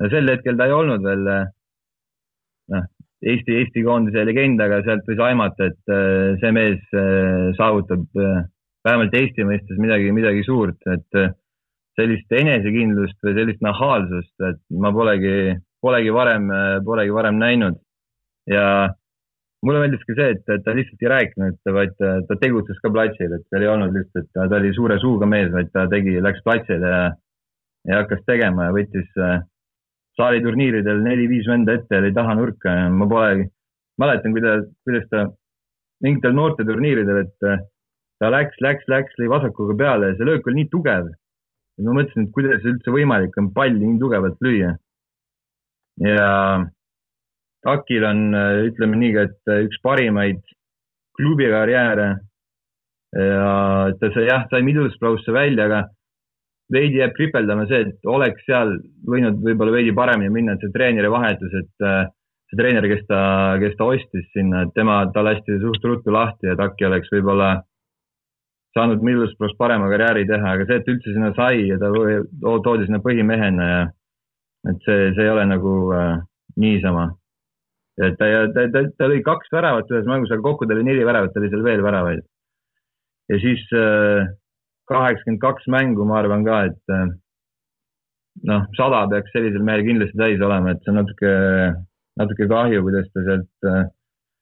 [0.00, 1.46] no sel hetkel ta ei olnud veel äh,
[2.74, 2.90] noh,
[3.24, 5.92] Eesti, Eesti koondise legend, aga sealt võis aimata, et
[6.42, 6.82] see mees
[7.56, 8.42] saavutab äh,
[8.84, 11.22] vähemalt Eesti mõistes midagi, midagi suurt, et
[11.96, 16.48] sellist enesekindlust või sellist nahaalsust, et ma polegi, polegi varem,
[16.84, 17.80] polegi varem näinud.
[18.48, 18.64] ja
[19.64, 23.44] mulle meeldis ka see, et ta lihtsalt ei rääkinud, vaid ta, tegutses ka platsil, et
[23.48, 27.02] seal ei olnud lihtsalt, ta oli suure suuga mees, vaid ta tegi, läks platsile ja,
[27.88, 29.08] ja hakkas tegema ja võttis
[30.20, 33.48] saaliturniiridel neli-viis venda ette ja lõi taha nurka ja ma polegi,
[34.02, 35.24] mäletan, kuidas, kuidas ta
[36.04, 37.64] mingitel noorteturniiridel, et
[38.20, 41.12] ta läks, läks, läks, lõi vasakuga peale ja see löök oli nii tugev.
[41.82, 44.76] ma mõtlesin, et kuidas üldse võimalik on palli nii tugevalt lüüa.
[46.02, 46.64] Ja
[47.64, 48.26] Takil on,
[48.68, 50.42] ütleme nii, et üks parimaid
[51.16, 52.08] klubi karjääre.
[53.14, 53.50] ja
[54.00, 55.84] ta sai jah, sai Middlesbrough'sse välja, aga
[56.74, 58.74] veidi jääb kripeldama see, et oleks seal
[59.06, 62.08] võinud võib-olla veidi paremini minna, et see treeneri vahetus, et äh,
[62.50, 63.20] see treener, kes ta,
[63.62, 67.52] kes ta ostis sinna, et tema, ta lasti suht ruttu lahti ja Taki oleks võib-olla
[68.74, 71.92] saanud Middlesbrough's parema karjääri teha, aga see, et üldse sinna sai ja ta
[72.66, 73.84] toodi sinna põhimehena ja
[74.70, 76.14] et see, see ei ole nagu äh,
[76.60, 77.10] niisama.
[78.02, 81.04] et ta, ta, ta, ta lõi kaks väravat ühes mängus, aga kokku ta oli neli
[81.06, 82.24] väravat, oli seal veel väravaid.
[83.32, 84.30] ja siis äh,
[84.90, 87.06] kaheksakümmend äh, kaks mängu, ma arvan ka, et äh,
[88.50, 91.34] noh, sada peaks sellisel mehel kindlasti täis olema, et see on natuke,
[92.20, 93.84] natuke kahju, kuidas ta sealt äh,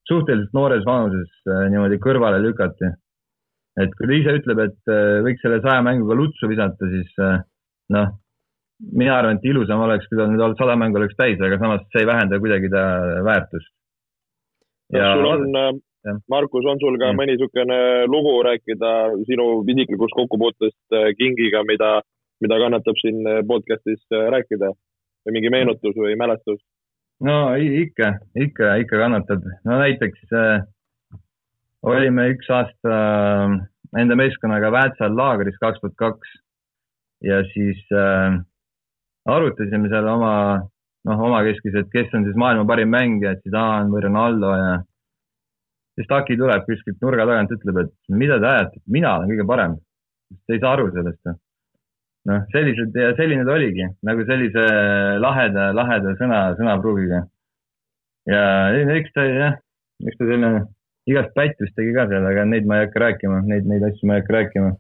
[0.08, 2.94] suhteliselt noores vanuses äh, niimoodi kõrvale lükati
[3.80, 7.38] et kui ta ise ütleb, et äh, võiks selle saja mänguga lutsu visata, siis äh,
[7.94, 8.10] noh,
[8.90, 11.86] mina arvan, et ilusam oleks, kui tal nüüd olnud sada mängu oleks täis, aga samas
[11.92, 12.84] see ei vähenda kuidagi ta
[13.28, 13.72] väärtust.
[14.92, 17.20] ja sul on, äh, Markus, on sul ka mm.
[17.20, 17.78] mõni niisugune
[18.10, 18.92] lugu rääkida
[19.28, 22.00] sinu isiklikust kokkupuutest Kingiga, mida,
[22.42, 24.02] mida kannatab siin podcast'is
[24.34, 24.72] rääkida
[25.22, 26.60] või mingi meenutus või mälestus?
[27.22, 29.44] no ikka, ikka, ikka kannatab.
[29.64, 30.64] no näiteks äh,
[31.82, 33.58] olime üks aasta äh,
[34.02, 36.34] enda meeskonnaga Väätsal laagris kaks tuhat kaks
[37.22, 38.40] ja siis äh,
[39.30, 40.32] arutasime seal oma,
[41.08, 44.72] noh, omakeskis, et kes on siis maailma parim mängija, et Zidane või Ronaldo ja
[45.96, 49.80] siis Taki tuleb kuskilt nurga tagant, ütleb, et mida te ajate, mina olen kõige parem.
[50.46, 51.34] Te ei saa aru sellest.
[52.30, 54.62] noh, sellised ja selline ta oligi nagu sellise
[55.18, 57.24] laheda, laheda sõna, sõnapruugiga.
[58.30, 58.42] ja
[58.94, 59.56] eks ta jah,
[60.06, 60.62] eks ta selline
[61.10, 64.16] igast pättust tegi ka seal, aga neid ma ei hakka rääkima, neid, neid asju ma
[64.16, 64.70] ei hakka rääkima.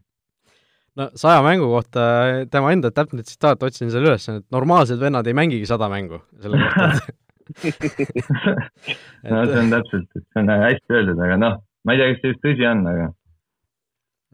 [1.00, 2.04] No saja mängu kohta
[2.52, 6.60] tema enda täpne tsitaat, otsin selle üles, et normaalsed vennad ei mängigi sada mängu selle
[6.62, 7.00] kohta
[9.32, 12.32] no see on täpselt, see on hästi öeldud, aga noh, ma ei tea, kas see
[12.32, 13.08] just tõsi on, aga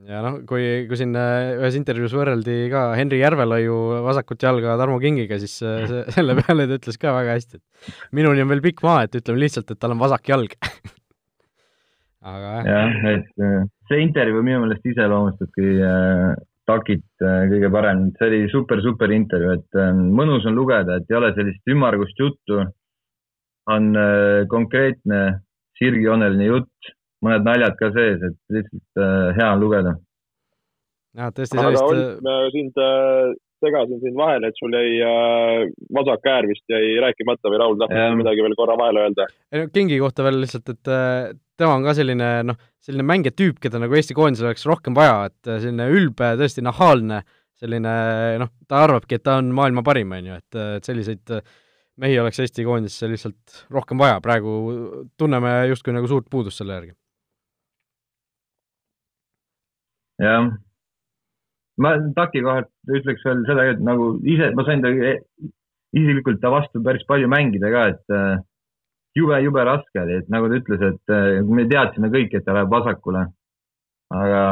[0.09, 5.01] ja noh, kui, kui siin äh, ühes intervjuus võrreldi ka Henri Järvelaiu vasakut jalga Tarmo
[5.03, 8.85] Kingiga, siis see, selle peale ta ütles ka väga hästi, et minuni on veel pikk
[8.87, 10.55] maa, et ütleme lihtsalt, et tal on vasak jalg
[12.29, 12.68] aga jah.
[12.68, 13.27] jah, et
[13.90, 15.75] see intervjuu minu meelest iseloomustabki
[16.69, 21.09] Takit äh, kõige parem, see oli super, super intervjuu, et äh, mõnus on lugeda, et
[21.09, 22.67] ei ole sellist ümmargust juttu.
[23.69, 25.41] on äh, konkreetne
[25.77, 26.93] sirgjooneline jutt,
[27.25, 29.93] mõned naljad ka sees, et lihtsalt hea on lugeda.
[31.17, 31.83] jah, tõesti sellist.
[31.83, 32.81] aga Ott, äh, sind
[33.65, 38.17] segasin sind vahele, et sul jäi äh, vasak äär vist jäi rääkimata või Raul tahtis
[38.21, 39.29] midagi veel korra vahele öelda?
[39.75, 40.93] Kingi kohta veel lihtsalt, et
[41.59, 45.29] tema on ka selline noh, selline mängija tüüp, keda nagu Eesti koondisel oleks rohkem vaja,
[45.31, 47.23] et äh, selline ülbe, tõesti nahaalne,
[47.59, 47.94] selline
[48.42, 51.35] noh, ta arvabki, et ta on maailma parim, on ju, et, et selliseid
[51.99, 54.55] mehi oleks Eesti koondisse lihtsalt rohkem vaja, praegu
[55.18, 56.94] tunneme justkui nagu suurt puudust selle järgi.
[60.18, 60.49] jah
[61.83, 64.90] ma Taki kohalt ütleks veel seda, et nagu ise, ma sain ta
[65.97, 68.40] isiklikult ta vastu päris palju mängida ka, et äh,
[69.16, 72.57] jube, jube raske oli, et nagu ta ütles, et äh, me teadsime kõik, et ta
[72.57, 73.27] läheb vasakule.
[74.09, 74.42] aga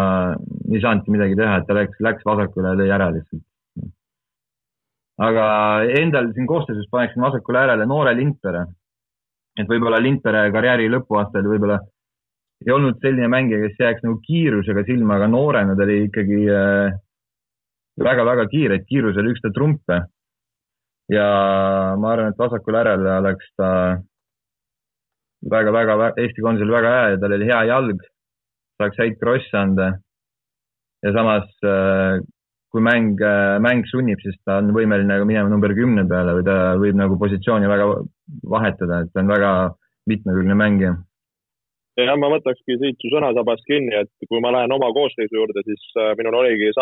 [0.69, 3.45] ei saanudki midagi teha, et ta läks, läks vasakule ja lõi ära lihtsalt.
[5.29, 5.45] aga
[6.01, 8.67] endal siin koosseisus paneksin vasakule äärele noore Lindpere.
[9.59, 11.81] et võib-olla Lindpere karjääri lõpuaastal võib-olla
[12.65, 16.43] ei olnud selline mängija, kes jääks nagu kiirusega silma, aga noorena ta oli ikkagi
[18.01, 20.03] väga-väga äh, kiire, et kiirus oli üks ta trumpe.
[21.13, 21.27] ja
[22.01, 23.69] ma arvan, et vasakul äärel oleks ta
[25.51, 28.07] väga-väga, Eesti koondisel väga hea ja tal oli hea jalg,
[28.81, 29.93] saaks häid krosse anda.
[31.05, 32.19] ja samas, äh,
[32.73, 36.57] kui mäng, äh, mäng sunnib, siis ta on võimeline minema number kümne peale või ta
[36.81, 37.91] võib nagu positsiooni väga
[38.43, 39.53] vahetada, et ta on väga
[40.11, 40.97] mitmekülgne mängija
[42.05, 45.85] ja ma võtakski siit su sõnasabast kinni, et kui ma lähen oma koosseisu juurde, siis
[45.97, 46.73] äh, minul oligi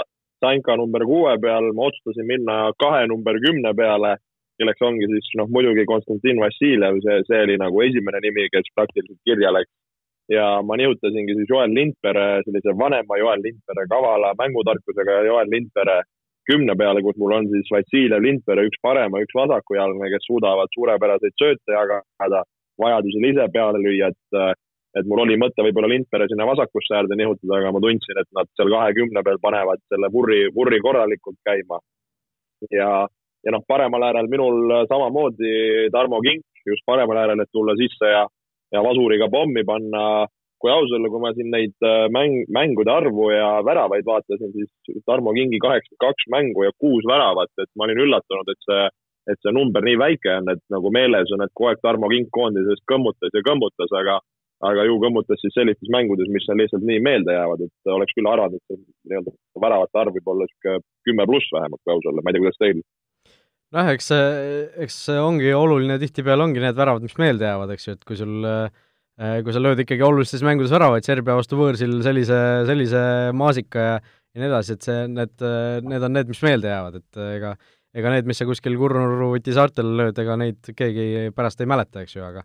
[0.42, 4.16] Sanka number kuue peal, ma otsustasin minna kahe number kümne peale,
[4.64, 9.20] kelleks ongi siis noh, muidugi Konstantin Vassiljev, see, see oli nagu esimene nimi, kes praktiliselt
[9.28, 9.72] kirja läks.
[10.32, 15.98] ja ma nihutasingi siis Joel Lindpere, sellise vanema Joel Lindpere, kavala mängutarkusega Joel Lindpere
[16.48, 21.36] kümne peale, kus mul on siis Vassiljev, Lindpere, üks parema, üks vasakujalgne, kes suudavad suurepäraseid
[21.40, 22.42] sööte jagada,
[22.80, 24.60] vajadusel ise peale lüüa, et
[24.98, 28.50] et mul oli mõte võib-olla Lindpere sinna vasakusse äärde nihutada, aga ma tundsin, et nad
[28.54, 31.80] seal kahekümne peal panevad selle vurri, vurri korralikult käima.
[32.70, 32.90] ja,
[33.44, 38.24] ja noh, paremal äärel minul samamoodi Tarmo Kink just paremal äärel, et tulla sisse ja,
[38.72, 40.26] ja vasuriga pommi panna.
[40.64, 45.02] kui aus olla, kui ma siin neid äh, mäng, mängude arvu ja väravaid vaatasin, siis
[45.04, 48.86] Tarmo Kingi kaheksakümmend kaks mängu ja kuus väravat, et ma olin üllatunud, et see
[49.32, 52.30] et see number nii väike on, et nagu meeles on, et kogu aeg Tarmo Kink
[52.32, 54.16] koondises kõmmutas ja kõmmutas, aga
[54.64, 58.60] aga ju kõmmutas siis sellistes mängudes, mis lihtsalt nii meelde jäävad, et oleks küll arvanud,
[58.70, 58.80] et
[59.10, 59.34] nii-öelda
[59.66, 62.60] väravate arv võib olla niisugune kümme pluss vähemalt, kui aus olla, ma ei tea, kuidas
[62.62, 62.84] teil?
[63.74, 64.24] Noh, eks see,
[64.86, 68.18] eks see ongi oluline, tihtipeale ongi need väravad, mis meelde jäävad, eks ju, et kui
[68.18, 68.34] sul
[69.14, 73.02] kui sa lööd ikkagi olulistes mängudes väravaid Serbia vastu võõrsil sellise, sellise
[73.38, 73.96] maasika ja
[74.34, 75.42] ja nii edasi, et see, need,
[75.86, 77.54] need on need, mis meelde jäävad, et ega
[77.94, 82.16] ega need, mis sa kuskil Kurrunurruvuti saartel lööd, ega neid keegi pärast ei mäleta, eks
[82.16, 82.42] ju, aga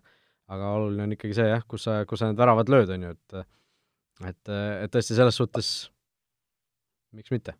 [0.50, 3.16] aga oluline on ikkagi see jah, kus sa, kus sa need väravad lööd, on ju,
[3.16, 3.42] et
[4.30, 5.72] et, et tõesti selles suhtes
[7.16, 7.56] miks mitte.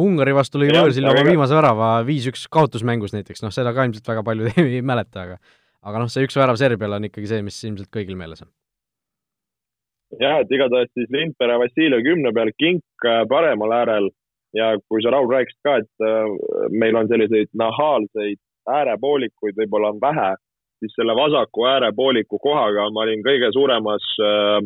[0.00, 4.24] Ungari vastu lõi võõrsil oma viimase värava viis-üks kaotusmängus näiteks, noh, seda ka ilmselt väga
[4.26, 5.38] paljud ei mäleta, aga
[5.84, 8.50] aga noh, see üks värav Serbiale on ikkagi see, mis ilmselt kõigil meeles on.
[10.20, 14.10] jah, et igatahes siis Lindpere, Vassiljev kümne peal, Kink äh, paremal äärel.
[14.54, 16.34] Ja kui sa, Raul, rääkisid ka, et äh,
[16.70, 18.38] meil on selliseid nahaalseid
[18.70, 20.28] äärepoolikuid võib-olla on vähe
[20.84, 24.58] siis selle vasaku äärepooliku kohaga ma olin kõige suuremas äh,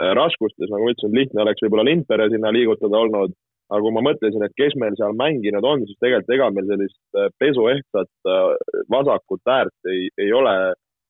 [0.00, 3.34] äh, raskustes, nagu ma ütlesin, lihtne oleks võib-olla Lindpere sinna liigutada olnud,
[3.68, 7.20] aga kui ma mõtlesin, et kes meil seal mänginud on, siis tegelikult ega meil sellist
[7.20, 10.56] äh, pesuehtsat äh, vasakut äärt ei, ei ole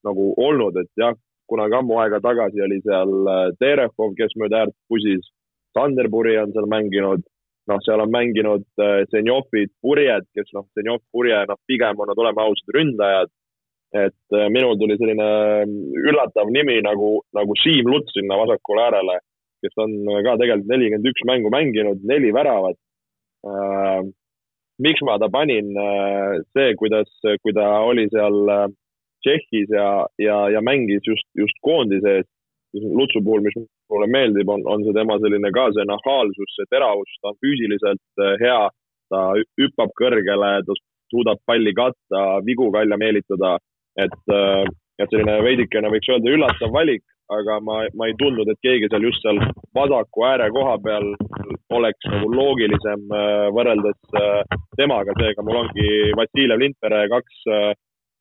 [0.06, 1.16] nagu olnud, et jah,
[1.48, 3.10] kunagi ammu aega tagasi oli seal
[3.58, 5.26] Terehov, kes mööda äärt pusis,
[5.76, 7.24] Sanderburi on seal mänginud,
[7.70, 8.66] noh, seal on mänginud
[9.12, 13.32] Zenjovid, Purjed, kes noh, Zenjov, Purje, noh, pigem on nad, oleme ausad, ründajad.
[13.96, 15.26] Et äh, minul tuli selline
[15.62, 19.14] ähm, üllatav nimi nagu, nagu Siim Luts sinna vasakule äärele,
[19.64, 19.94] kes on
[20.26, 22.78] ka tegelikult nelikümmend üks mängu mänginud, neli väravat
[23.46, 24.02] äh,.
[24.78, 27.10] miks ma ta panin äh,, see, kuidas,
[27.42, 28.66] kui ta oli seal äh,
[29.26, 32.30] Tšehhis ja, ja, ja mängis just, just koondise eest,
[32.78, 33.56] Lutsu puhul, mis
[33.90, 38.22] mulle meeldib, on, on see tema selline ka see nahaalsus, see teravus, ta on füüsiliselt
[38.42, 38.60] hea,
[39.10, 39.22] ta
[39.58, 40.76] hüppab kõrgele, ta
[41.10, 43.56] suudab palli katta, vigu välja meelitada
[43.98, 44.18] et,
[45.00, 47.04] et selline veidikene võiks öelda üllatav valik,
[47.36, 49.40] aga ma, ma ei tundnud, et keegi seal just seal
[49.76, 51.08] vasaku ääre koha peal
[51.78, 57.40] oleks nagu loogilisem äh, võrreldes äh, temaga, seega mul ongi Vassiljev Lindpere kaks,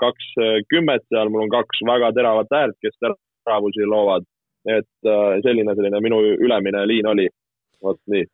[0.01, 0.31] kaks
[0.71, 4.25] kümmet seal, mul on kaks väga teravat äärt, kes teravusi loovad.
[4.67, 5.07] et
[5.45, 7.29] selline, selline minu ülemine liin oli.
[7.83, 8.25] vot nii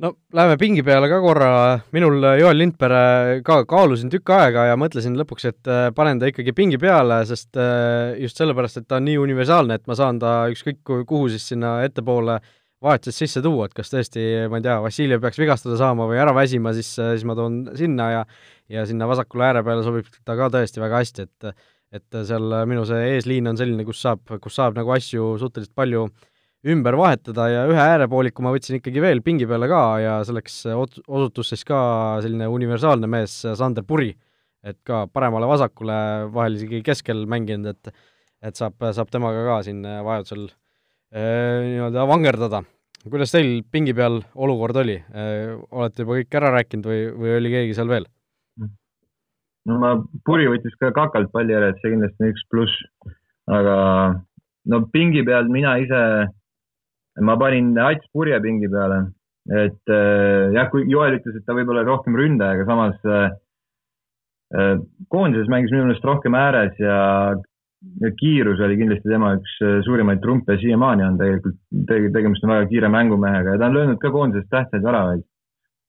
[0.00, 1.50] no läheme pingi peale ka korra,
[1.94, 6.54] minul Joel Lindpere ka kaalusin tükk aega ja mõtlesin lõpuks, et äh, panen ta ikkagi
[6.56, 10.34] pingi peale, sest äh, just sellepärast, et ta on nii universaalne, et ma saan ta
[10.52, 12.38] ükskõik kuhu siis sinna ettepoole
[12.80, 16.32] vahetuses sisse tuua, et kas tõesti, ma ei tea, Vassiljev peaks vigastada saama või ära
[16.36, 18.24] väsima, siis, äh, siis ma toon sinna ja
[18.70, 21.52] ja sinna vasakule ääre peale sobib ta ka tõesti väga hästi, et
[21.90, 26.04] et seal minu see eesliin on selline, kus saab, kus saab nagu asju suhteliselt palju
[26.06, 26.29] äh,
[26.68, 31.54] ümber vahetada ja ühe äärepooliku ma võtsin ikkagi veel pingi peale ka ja selleks osutus
[31.54, 31.78] siis ka
[32.24, 34.12] selline universaalne mees, Sander Puri.
[34.60, 35.94] et ka paremale-vasakule,
[36.34, 37.94] vahel isegi keskel mänginud, et
[38.44, 42.62] et saab, saab temaga ka siin vajadusel äh, nii-öelda vangerdada.
[43.08, 47.52] kuidas teil pingi peal olukord oli äh,, olete juba kõik ära rääkinud või, või oli
[47.54, 48.08] keegi seal veel?
[49.68, 49.94] no ma,
[50.24, 52.84] Puri võttis ka kakalt palli ära, et see kindlasti on üks pluss,
[53.48, 53.76] aga
[54.72, 56.02] no pingi peal mina ise
[57.20, 59.04] ma panin Ats Purje pingi peale,
[59.48, 63.30] et äh, jah, kui Joel ütles, et ta võib-olla rohkem ründaja, aga samas äh,
[64.56, 64.74] äh,
[65.12, 66.98] koondises mängis minu meelest rohkem ääres ja
[68.20, 69.54] kiirus oli kindlasti tema üks
[69.86, 71.56] suurimaid trumpe siiamaani on tegelikult,
[71.88, 75.22] tegemist on väga kiire mängumehega ja ta on löönud ka koondisest tähtsaid väravaid.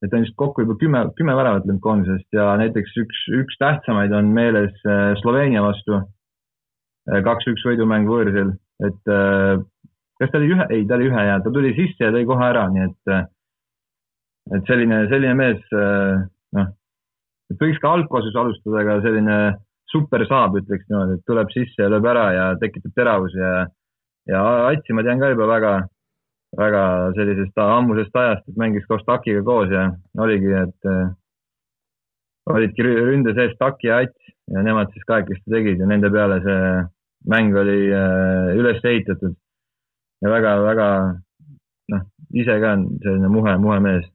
[0.01, 3.59] et ta on vist kokku juba kümme, kümme väravat löönud koondisest ja näiteks üks, üks
[3.59, 4.71] tähtsamaid on meeles
[5.19, 5.99] Sloveenia vastu.
[7.11, 8.55] kaks-üks võidumäng võõrsil,
[8.87, 9.13] et
[10.21, 12.45] kas ta oli ühe, ei, ta oli ühe ja ta tuli sisse ja tõi kohe
[12.45, 13.13] ära, nii et,
[14.57, 15.63] et selline, selline mees,
[16.57, 16.67] noh,
[17.49, 19.37] et võiks ka algkoosseisus alustada, aga selline
[19.91, 23.65] super saab, ütleks niimoodi, et tuleb sisse ja lööb ära ja tekitab teravusi ja,
[24.29, 25.73] ja Atsi ma tean ka juba väga,
[26.61, 26.83] väga
[27.17, 29.89] sellisest ammusest ajast, et mängis koos Takiga koos ja
[30.21, 31.11] oligi, et äh,
[32.53, 36.61] olidki ründe sees Taki ja Ats ja nemad siis kahekesti tegid ja nende peale see
[37.31, 37.79] mäng oli
[38.57, 39.35] üles ehitatud
[40.21, 40.87] ja väga-väga
[41.93, 42.03] noh,
[42.37, 44.09] ise ka selline muhe, muhe mees.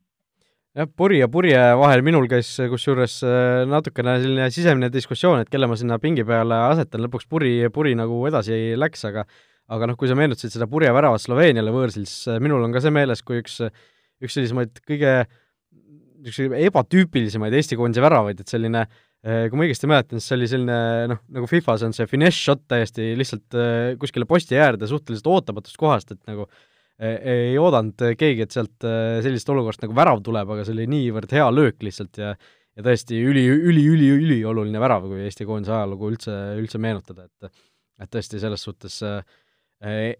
[0.77, 5.69] Jah, puri ja purje vahel minul käis kusjuures äh, natukene selline sisemine diskussioon, et kelle
[5.71, 9.25] ma sinna pingi peale asetan, lõpuks puri, puri nagu edasi läks, aga
[9.73, 12.85] aga noh, kui sa meenutasid seda purje väravat Sloveeniale võõrsil, siis äh, minul on ka
[12.85, 13.59] see meeles, kui üks,
[14.23, 15.17] üks sellisemaid kõige
[16.27, 20.47] niisuguseid ebatüüpilisemaid Eesti koondise väravaid, et selline äh, kui ma õigesti mäletan, siis see oli
[20.51, 20.79] selline
[21.11, 23.57] noh, nagu Fifas on see finesse shot täiesti lihtsalt
[23.99, 29.19] kuskile posti äärde suhteliselt ootamatust kohast, et nagu äh, ei oodanud keegi, et sealt äh,
[29.25, 32.37] sellisest olukorrast nagu värav tuleb, aga see oli niivõrd hea löök lihtsalt ja
[32.77, 37.51] ja tõesti üli, üli, üli, ülioluline värav, kui Eesti koondise ajalugu üldse, üldse meenutada, et
[37.97, 39.23] et tõesti selles suhtes äh,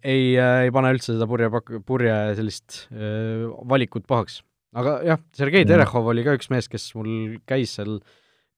[0.01, 4.41] ei, ei pane üldse seda purje pak-, purje sellist äh, valikut pahaks.
[4.77, 5.69] aga jah, Sergei.
[5.69, 7.99] Terehov oli ka üks mees, kes mul käis seal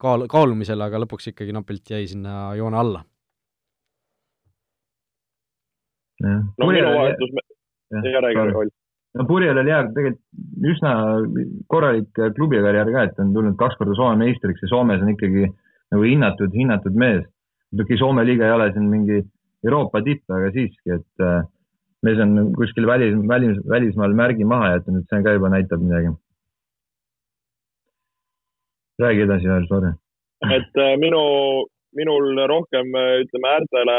[0.02, 3.04] kaal-, kaalumisel, aga lõpuks ikkagi napilt jäi sinna joone alla.
[6.18, 7.34] no minu vahetus,
[7.94, 8.70] ja räägi, Roll.
[9.14, 10.92] no Purjel oli jah, tegelikult üsna
[11.70, 15.46] korralik klubikarjäär ka, et on tulnud kaks korda Soome meistriks ja Soomes on ikkagi
[15.94, 17.22] nagu hinnatud, hinnatud mees.
[17.70, 19.22] muidugi Soome liiga ei ole siin mingi
[19.64, 21.46] Euroopa tipp, aga siiski, et äh,
[22.06, 26.14] mees on kuskil välis, välis, välismaal märgi maha jätnud, see ka juba näitab midagi.
[29.02, 29.92] Räägi edasi veel, sorry.
[30.58, 31.22] et äh, minu,
[31.98, 32.94] minul rohkem
[33.24, 33.98] ütleme äärtele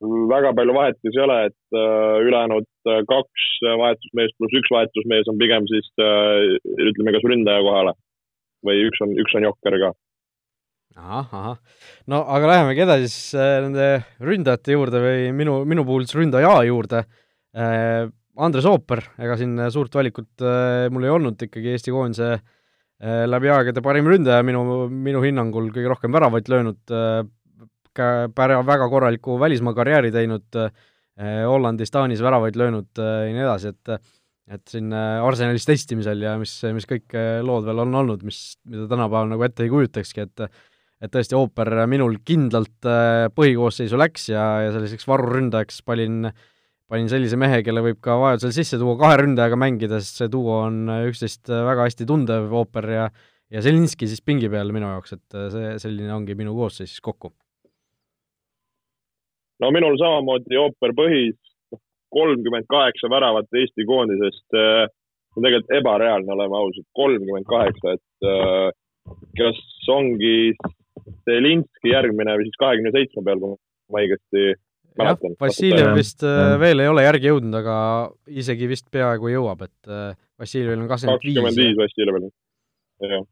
[0.00, 3.48] väga palju vahetusi ei ole, et äh, ülejäänud äh, kaks
[3.80, 6.56] vahetusmeest pluss üks vahetusmees on pigem siis äh,
[6.88, 7.92] ütleme, kas ründaja kohale
[8.66, 9.92] või üks on, üks on jokker ka.
[10.96, 11.58] ahah, ahah.
[12.06, 13.90] no aga lähemegi edasi siis nende
[14.22, 17.04] ründajate juurde või minu, minu puhul siis ründaja juurde.
[18.42, 20.44] Andres Ooper, ega siin suurt valikut
[20.92, 22.38] mul ei olnud ikkagi Eesti koondise
[23.02, 26.92] läbi aegade parim ründaja minu, minu hinnangul kõige rohkem väravaid löönud
[27.92, 33.96] pära-, väga korraliku välismaa karjääri teinud, eh, Hollandis, Taanis väravaid löönud ja nii edasi, et
[34.52, 37.14] et siin Arsenalis testimisel ja mis, mis kõik
[37.46, 40.42] lood veel on olnud, mis, mida tänapäeval nagu ette ei kujutakski, et
[41.02, 42.88] et tõesti, ooper minul kindlalt
[43.34, 46.28] põhikoosseisu läks ja, ja selliseks varuründajaks panin,
[46.92, 50.82] panin sellise mehe, kelle võib ka vajadusel sisse tuua kahe ründajaga mängides, see duo on
[51.08, 53.06] üksteist väga hästi tundev, ooper ja
[53.52, 57.32] ja Zelinski siis pingi peal minu jaoks, et see, selline ongi minu koosseis siis kokku
[59.62, 61.38] no minul samamoodi ooper põhis,
[62.12, 64.46] kolmkümmend kaheksa väravat Eesti koondisest.
[64.52, 68.66] see on tegelikult ebareaalne, oleme ausad, kolmkümmend kaheksa, et äh,
[69.38, 70.52] kas ongi
[71.24, 74.42] Zelinski järgmine või siis kahekümne seitsme peal, kui ma õigesti
[74.98, 75.36] mäletan.
[75.40, 77.76] Vassiljev vist äh, veel ei ole järgi jõudnud, aga
[78.42, 81.36] isegi vist peaaegu jõuab, et äh, Vassiljevil on kakskümmend viis.
[81.38, 82.26] kakskümmend viis Vassiljevil,
[83.06, 83.24] jah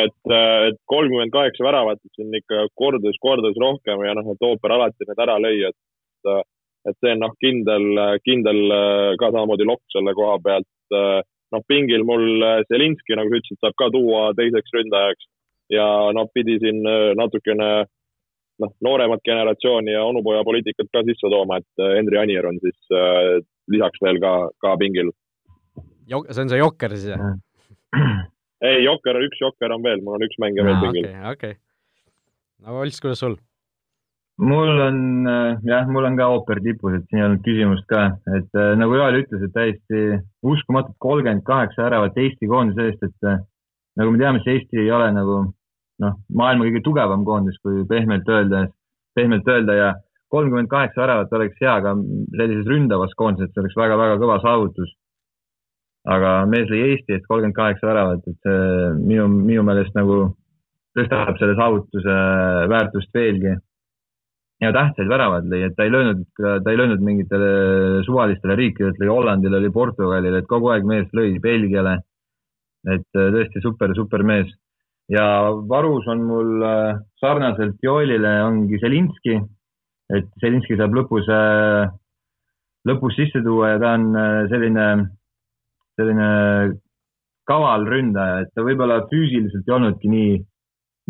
[0.00, 4.46] et, äh, et kolmkümmend kaheksa väravat, see on ikka kordades, kordades rohkem ja noh, et
[4.48, 6.40] ooper alati need ära lõi, et,
[6.88, 7.90] et see on noh, kindel,
[8.24, 8.62] kindel
[9.20, 10.70] ka samamoodi lokk selle koha pealt.
[11.54, 15.28] noh, pingil mul Zelinski, nagu sa ütlesid, saab ka tuua teiseks ründajaks
[15.70, 15.84] ja
[16.16, 16.80] noh, pidi siin
[17.20, 17.68] natukene
[18.62, 23.40] noh, nooremat generatsiooni ja onupojapoliitikat ka sisse tooma, et Henri Anier on siis äh,
[23.72, 25.10] lisaks veel ka, ka pingil.
[26.08, 27.34] see on see jokker siis, jah?
[28.68, 31.10] ei, Jokker, üks Jokker on veel, mul on üks mängija veel pingil.
[31.10, 31.58] okei, okei.
[32.64, 33.38] no Olts, kuidas sul?
[34.36, 38.06] mul on äh, jah, mul on ka ooper tipus, et siin ei olnud küsimust ka,
[38.38, 43.28] et äh, nagu Joel ütles, et täiesti uskumatult kolmkümmend kaheksa äravat Eesti koondise eest, et
[43.30, 43.38] äh,
[44.00, 45.38] nagu me teame, siis Eesti ei ole nagu
[46.02, 48.66] noh, maailma kõige tugevam koondis, kui pehmelt öelda,
[49.14, 49.92] pehmelt öelda ja
[50.34, 51.94] kolmkümmend kaheksa väravat oleks hea, aga
[52.34, 54.94] sellises ründavas koondises see oleks väga-väga kõva saavutus
[56.04, 60.18] aga mees lõi Eesti eest kolmkümmend kaheksa väravat, et see minu, minu meelest nagu
[60.94, 62.16] tõstab selle saavutuse
[62.72, 63.54] väärtust veelgi.
[64.62, 67.48] ja tähtsaid väravad lõi, et ta ei löönud, ta ei löönud mingitele
[68.06, 71.98] suvalistele riikidele, lõi Hollandile, lõi Portugalile, et kogu aeg mees lõi Belgiale.
[72.84, 74.50] et tõesti super, super mees.
[75.12, 75.26] Ja
[75.68, 79.40] varus on mul äh, sarnaselt Joelile ongi Zelinski.
[80.14, 81.28] et Zelinski saab lõpus,
[82.84, 84.02] lõpus sisse tuua ja ta on
[84.50, 84.88] selline,
[85.96, 86.26] selline
[87.48, 90.34] kaval ründaja, et ta võib-olla füüsiliselt ei olnudki nii,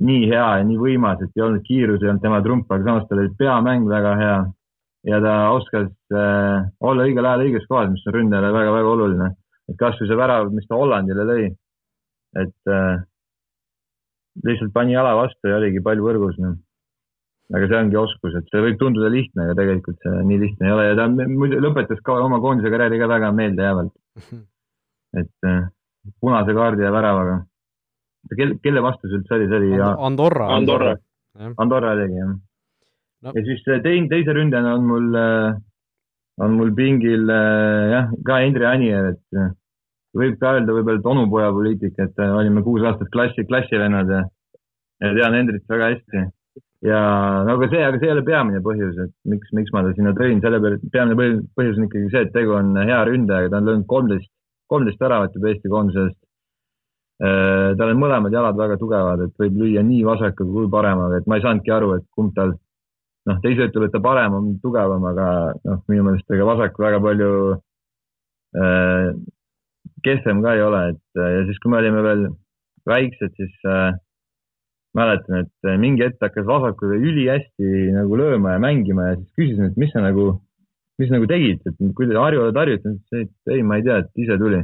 [0.08, 3.08] nii hea ja nii võimas, et ei olnud kiirus, ei olnud tema trump, aga samas
[3.10, 4.38] tal oli peamäng väga hea
[5.04, 9.32] ja ta oskas äh, olla õigel ajal õiges kohas, mis on ründajale väga-väga oluline.
[9.68, 11.44] et kasvõi see värav, mis ta Hollandile lõi,
[12.42, 13.02] et äh,
[14.42, 16.54] lihtsalt pani jala vastu ja oligi pall võrgus no..
[17.54, 20.74] aga see ongi oskus, et see võib tunduda lihtne, aga tegelikult see nii lihtne ei
[20.74, 20.86] ole.
[20.88, 23.92] Ja ta muidu lõpetas ka oma koondise karjääri ka väga meeldejäävalt.
[25.20, 25.60] et äh,
[26.20, 27.42] punase kaardi ja väravaga.
[28.36, 29.78] kelle, kelle vastu see üldse oli, see oli
[30.08, 30.48] Andorra.
[30.56, 30.96] Andorra,
[31.56, 32.34] Andorra oligi jah.
[33.24, 33.32] No..
[33.36, 35.20] ja siis tein, teise ründajana on mul,
[36.44, 39.44] on mul pingil jah, ka Endre Anier, et
[40.14, 44.22] võib ka öelda võib-olla, et onupoja poliitika, et olime kuus aastat klassi, klassivennad ja,
[45.02, 46.24] ja tean Endrit väga hästi.
[46.84, 47.00] ja
[47.46, 50.12] no aga see, aga see ei ole peamine põhjus, et miks, miks ma ta sinna
[50.16, 51.18] tõin, selle peale, peamine
[51.56, 54.30] põhjus, on ikkagi see, et tegu on hea ründajaga, ta on löönud kolmteist
[54.74, 56.18] kolmteist väravat juba Eesti koondisest.
[57.24, 61.28] Äh, tal on mõlemad jalad väga tugevad, et võib lüüa nii vasaka kui paremaga, et
[61.30, 62.56] ma ei saanudki aru, et kumb tal,
[63.30, 65.28] noh, te ise ütlete, parem on tugevam, aga
[65.62, 69.12] noh, minu meelest ega vasak väga palju äh,
[70.04, 72.24] kehvem ka ei ole, et ja siis, kui me olime veel
[72.88, 73.96] väiksed, siis äh,
[74.94, 79.80] mäletan, et mingi hetk hakkas vasakuga ülihästi nagu lööma ja mängima ja siis küsisin, et
[79.80, 80.34] mis sa nagu
[81.00, 84.62] mis nagu tegid, et kuidas harjuvad harjutanud, et ei, ma ei tea, et ise tuli.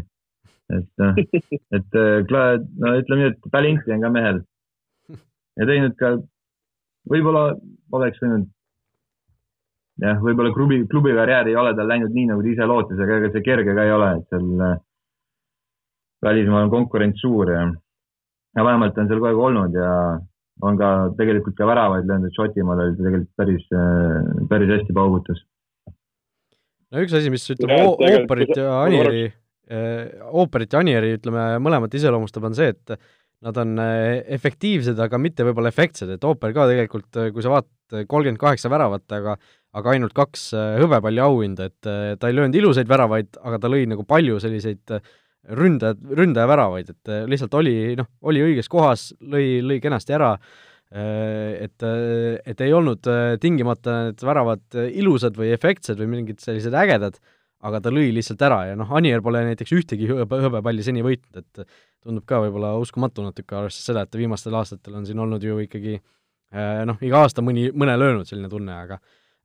[0.71, 1.17] et, noh,
[1.77, 4.39] et äh, no ütleme nii, et talenti on ka mehel.
[5.59, 6.13] ja teinud ka,
[7.11, 7.57] võib-olla
[7.99, 8.47] oleks võinud,
[10.05, 13.19] jah, võib-olla klubi, klubi karjäär ei ole tal läinud nii, nagu ta ise lootis, aga
[13.19, 14.79] ega see kerge ka ei ole, et seal äh,
[16.25, 17.63] välismaal on konkurents suur ja,
[18.57, 19.93] ja vähemalt on seal kogu aeg olnud ja
[20.67, 24.97] on ka tegelikult ka väravaid löönud, et Šotimaal oli ta tegelikult päris, äh, päris hästi
[24.97, 25.41] paugutas
[26.91, 29.25] no üks asi, mis ütleme ooperit ja Anieri,
[30.35, 32.97] ooperit ja Anieri, ütleme, mõlemat iseloomustab, on see, et
[33.47, 38.05] nad on eh, efektiivsed, aga mitte võib-olla efektsed, et ooper ka tegelikult, kui sa vaatad,
[38.11, 39.39] kolmkümmend kaheksa väravat, aga
[39.71, 40.49] aga ainult kaks
[40.81, 41.87] hõbepalli auhinda, et
[42.19, 44.97] ta ei löönud ilusaid väravaid, aga ta lõi nagu palju selliseid
[45.49, 50.35] ründajad, ründajaväravaid, et lihtsalt oli, noh, oli õiges kohas, lõi, lõi kenasti ära
[50.91, 56.43] Äh, et, äh, et ei olnud äh, tingimata need väravad ilusad või efektsed või mingid
[56.43, 57.21] sellised ägedad,
[57.63, 61.45] aga ta lõi lihtsalt ära ja noh, Anier pole näiteks ühtegi hõbe, hõbepalli seni võitnud,
[61.45, 65.61] et tundub ka võib-olla uskumatu natuke, arvestades seda, et viimastel aastatel on siin olnud ju
[65.63, 66.01] ikkagi
[66.91, 68.99] noh, iga aasta mõni, mõne löönud selline tunne, aga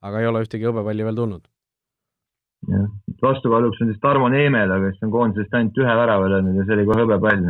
[0.06, 1.46] aga ei ole ühtegi hõbepalli veel tulnud.
[2.72, 2.88] Jah,
[3.22, 6.88] vastukaaluks on siis Tarmo Neemela, kes on koondisest ainult ühe värava löönud ja see oli
[6.90, 7.46] kohe hõbepall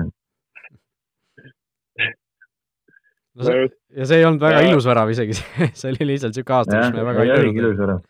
[3.36, 3.64] no see,
[4.00, 4.68] ja see ei olnud väga ja...
[4.72, 5.38] ilus värav isegi
[5.80, 8.04] see oli lihtsalt niisugune aasta, kus me väga ei olnudki ilus värav.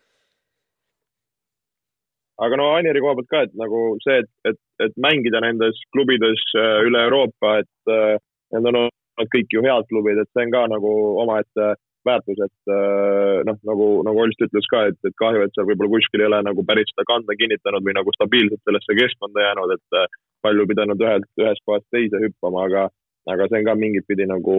[2.46, 6.44] aga no Anieri koha pealt ka, et nagu see, et, et, et mängida nendes klubides
[6.58, 8.14] äh, üle Euroopa, et äh,
[8.54, 10.92] need on olnud kõik ju head klubid, et see on ka nagu
[11.24, 11.74] omaette
[12.06, 15.94] väärtus, et äh, noh, nagu, nagu Olst ütles ka, et, et kahju, et seal võib-olla
[15.96, 20.16] kuskil ei ole nagu päris seda kanda kinnitanud või nagu stabiilselt sellesse keskkonda jäänud, et
[20.46, 22.88] palju pidanud ühelt, ühest kohast teise hüppama, aga,
[23.32, 24.58] aga see on ka mingit pidi nagu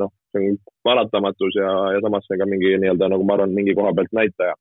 [0.00, 3.76] noh, see on paratamatus ja, ja samas see ka mingi nii-öelda nagu ma arvan, mingi
[3.78, 4.54] koha pealt näitaja.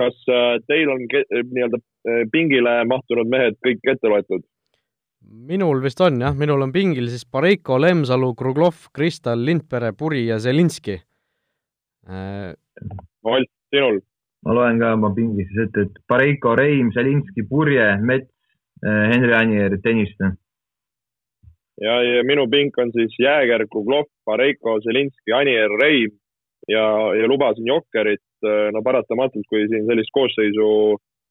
[0.00, 4.46] kas äh, teil on nii-öelda äh, pingile mahtunud mehed kõik ette loetud?
[5.30, 10.38] Minul vist on jah, minul on pingil siis Pareiko, Lemsalu, Kruglov, Kristal, Lindpere, Puri ja
[10.38, 10.98] Zelinski
[12.08, 12.52] äh....
[13.22, 14.00] Olt, sinul?
[14.42, 18.30] ma loen ka oma pingi siis ette, et Pareiko, Reim, Zelinski, Purje, Mets,
[18.82, 20.32] äh, Henri Anier, Tõniste
[21.80, 26.10] ja, ja minu pink on siis Jääger, Kuglov, Pareiko, Zelinski, Anier, Reim
[26.68, 26.84] ja,
[27.18, 28.22] ja lubasin Jokkerit.
[28.42, 30.68] no paratamatult, kui siin sellist koosseisu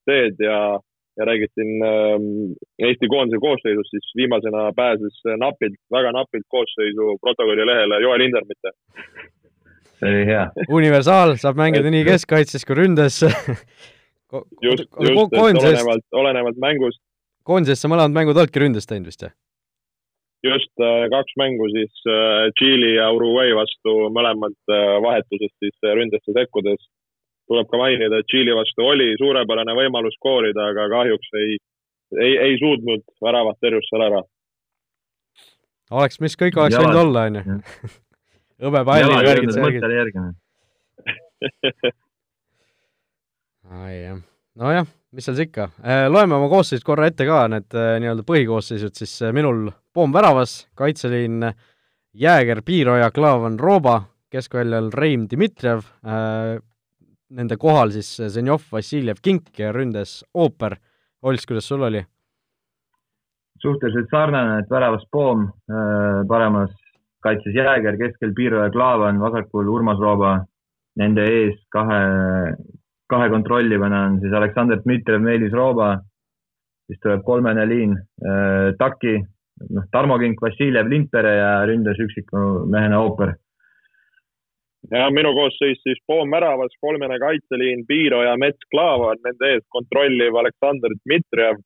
[0.08, 0.80] teed ja,
[1.18, 2.26] ja räägid siin ähm,
[2.78, 8.74] Eesti koondise koosseisust, siis viimasena pääses napilt, väga napilt koosseisu protokolli lehele Joel Hindermitte.
[9.98, 10.46] see oli hea.
[10.68, 13.20] universaal, saab mängida nii keskkaitses kui ründes
[14.32, 14.46] Ko.
[14.64, 17.02] just, just, et olenevalt, olenevalt mängust.
[17.44, 19.34] koondises sa mõlemad mängud oledki ründes teinud vist, jah?
[20.42, 26.34] just äh, kaks mängu siis äh, Tšiili ja Uruguay vastu, mõlemad äh, vahetusest siis ründesse
[26.38, 26.82] sekkudes.
[27.50, 31.58] Tuleb ka mainida, et Tšiili vastu oli suurepärane võimalus skoorida, aga kahjuks ei,
[32.18, 34.22] ei, ei suutnud väravat terjus seal ära.
[35.90, 37.42] oleks, mis kõik oleks võinud olla, onju.
[38.66, 39.82] hõbepalli värgid, särgid.
[44.54, 48.24] nojah mis seal siis ikka, äh, loeme oma koosseisud korra ette ka, need äh, nii-öelda
[48.28, 51.50] põhikoosseisud, siis äh, minul Poom väravas, kaitseliin
[52.16, 53.98] Jääger, Piiroja, Klaavan, Rooba,
[54.32, 55.82] keskväljal Reim Dmitrijev,
[57.32, 60.76] nende kohal siis Zenjov, Vassiljev, Kink ja ründes ooper.
[61.22, 62.02] Ols, kuidas sul oli?
[63.62, 65.46] suhteliselt sarnane, et väravas Poom,
[66.28, 66.72] paremas
[67.22, 70.40] kaitses Jääger, keskel Piiro ja Klaavan, vasakul Urmas Rooba,
[70.98, 72.00] nende ees kahe,
[73.10, 75.94] kahe kontrollivana on siis Aleksandr Dmitrijev, Meelis Rooba,
[76.90, 79.14] siis tuleb kolmene liin äh,, Taki,
[79.70, 83.36] noh, Tarmo Kink, Vassiljev, Lindpere ja ründas üksiku mehena ooper
[84.90, 90.34] ja minu koosseis siis Poom väravas, kolmene kaitseliin, Piiro ja Mets Klaavan, nende ees kontrolliv
[90.40, 91.60] Aleksandr Dmitrijev,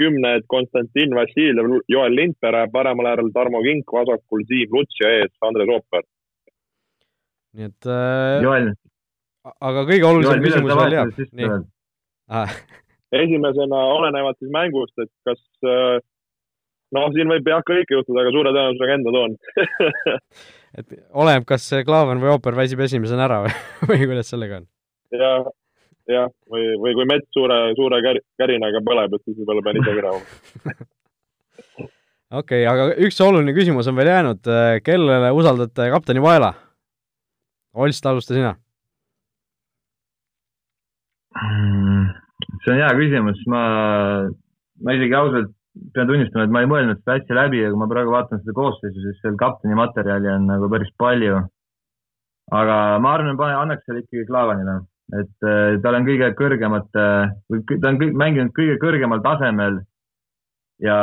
[0.00, 5.72] kümned Konstantin Vassiljev, Joel Lindpere, paremal äärel Tarmo Kink, vasakul Siim Luts ja ees Andres
[5.74, 6.06] Ooper.
[7.58, 8.70] nii et äh, Joel,
[9.58, 11.18] aga kõige olulisem küsimus veel jääb.
[11.40, 11.50] nii.
[12.30, 12.54] ah,,
[13.18, 15.98] esimesena olenevalt siis mängust, et kas äh,
[16.94, 19.36] noh, siin võib jah kõike juhtuda, aga suure tõenäosusega enda toon
[20.78, 23.56] et oleneb, kas see Klaavan või ooper väsib esimesena ära või,
[23.90, 24.68] või kuidas sellega on?
[25.16, 25.32] ja,
[26.14, 29.94] jah, või, või kui mets suure, suure kär, kärinaga põleb, et siis võib-olla pean ise
[29.98, 30.22] minema.
[32.40, 34.50] okei okay,, aga üks oluline küsimus on veel jäänud,
[34.86, 36.54] kellele usaldate kapteni vaela?
[37.70, 38.56] Olst, alusta sina.
[41.38, 42.08] Mm,
[42.64, 43.60] see on hea küsimus, ma,
[44.82, 45.52] ma isegi ausalt
[45.94, 48.54] pean tunnistama, et ma ei mõelnud seda asja läbi ja kui ma praegu vaatan seda
[48.56, 51.42] koosseisu, siis seal kapteni materjali on nagu päris palju.
[52.50, 54.80] aga ma arvan, annaks selle ikkagi Klaavanile,
[55.20, 59.78] et äh, tal on kõige kõrgemate, ta on kõik, mänginud kõige kõrgemal tasemel
[60.82, 60.96] ja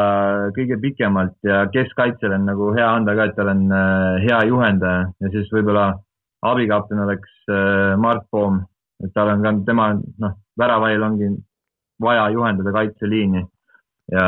[0.57, 5.07] kõige pikemalt ja keskkaitsel on nagu hea anda ka, et tal on äh, hea juhendaja
[5.23, 5.93] ja siis võib-olla
[6.43, 8.59] abikapten oleks äh, Mart Poom,
[9.03, 11.31] et tal on ka tema, noh, väravail ongi
[12.03, 13.47] vaja juhendada kaitseliini
[14.13, 14.27] ja,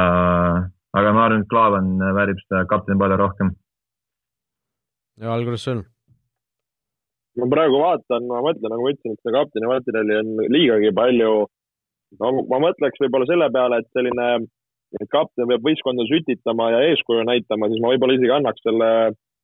[1.00, 3.54] aga ma arvan, et Klaavan väärib seda kapteni palju rohkem.
[5.22, 5.84] ja alguses sul?
[7.40, 11.34] ma praegu vaatan, ma mõtlen, nagu ma ütlesin, et seda kapteni materjali on liigagi palju.
[12.20, 14.28] no ma mõtleks võib-olla selle peale, et selline,
[15.00, 18.90] et kapten peab võistkonda sütitama ja eeskuju näitama, siis ma võib-olla isegi annaks selle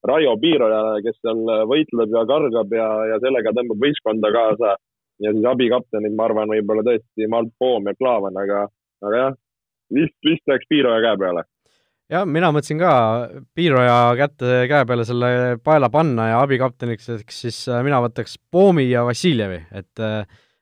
[0.05, 4.75] Raio Piirojale, kes seal võitleb ja kargab ja, ja sellega tõmbab võistkonda kaasa.
[5.23, 8.65] ja siis abikaptenid, ma arvan, võib-olla tõesti Mart Poom ja Klaavan, aga,
[9.05, 9.37] aga jah,
[9.93, 11.45] vist, vist läks Piiroja käe peale.
[12.11, 12.93] Jah, mina mõtlesin ka
[13.57, 15.29] Piiroja kätte käe peale selle
[15.65, 20.05] paela panna ja abikapteniks siis äh, mina võtaks Poomi ja Vassiljevi, et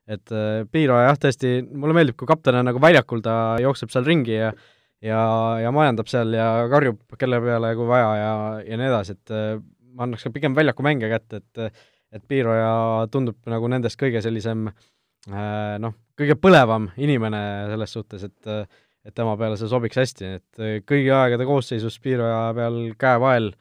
[0.03, 0.31] et
[0.71, 4.49] Piiroja jah, tõesti, mulle meeldib, kui kapten on nagu väljakul, ta jookseb seal ringi ja
[5.03, 5.19] ja,
[5.63, 8.33] ja majandab seal ja karjub kelle peale, kui vaja ja,
[8.67, 9.33] ja nii edasi, et
[9.93, 14.67] ma annaks ka pigem väljaku mängija kätte, et et Piiroja tundub nagu nendest kõige sellisem
[15.81, 17.39] noh, kõige põlevam inimene
[17.71, 18.51] selles suhtes, et
[19.03, 23.51] et tema peale see sobiks hästi, et kõigi aegade koosseisus Piiroja peal käevael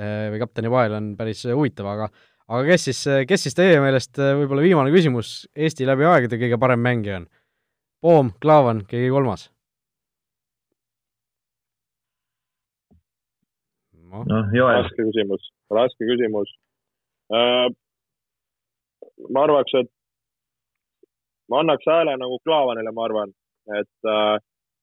[0.00, 2.10] või kapteni vael on päris huvitav, aga
[2.50, 6.82] aga kes siis, kes siis teie meelest, võib-olla viimane küsimus, Eesti läbi aegade kõige parem
[6.84, 7.26] mängija on?
[8.00, 9.48] Poom, Klaavan, keegi kolmas?
[14.10, 16.50] noh no, no, raske küsimus, raske küsimus
[17.30, 17.68] äh,.
[19.30, 19.90] ma arvaks, et
[21.50, 23.34] ma annaks hääle nagu Klaavanile, ma arvan,
[23.78, 24.36] et äh,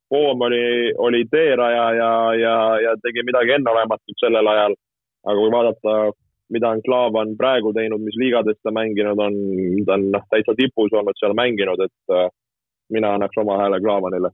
[0.09, 4.75] Poom oli, oli teeraja ja, ja, ja tegi midagi enneolematut sellel ajal.
[5.27, 5.93] aga kui vaadata,
[6.55, 9.33] mida on Klaavan praegu teinud, mis liigades ta mänginud on,
[9.85, 12.29] ta on noh, täitsa tipus olnud seal mänginud, et äh,
[12.95, 14.31] mina annaks oma hääle Klaavanile.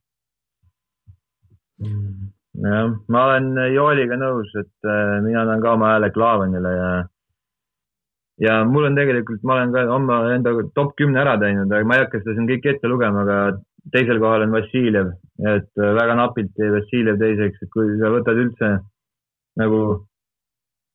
[2.68, 6.92] jah, ma olen Jooliga nõus, et äh, mina annan ka oma hääle Klaavanile ja
[8.42, 11.98] ja mul on tegelikult, ma olen ka oma enda top kümne ära teinud, aga ma
[11.98, 13.38] ei hakka seda siin kõike ette lugema, aga
[13.92, 15.12] teisel kohal on Vassiljev,
[15.44, 18.72] et äh, väga napilt jäi Vassiljev teiseks, et kui sa võtad üldse
[19.60, 19.80] nagu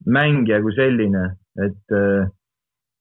[0.08, 1.24] mängija kui selline,
[1.60, 2.28] et äh,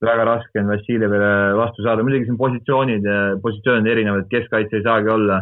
[0.03, 5.13] väga raske on Vassiljevile vastu saada, muidugi siin positsioonid ja positsioonid erinevad, keskkaitse ei saagi
[5.13, 5.39] olla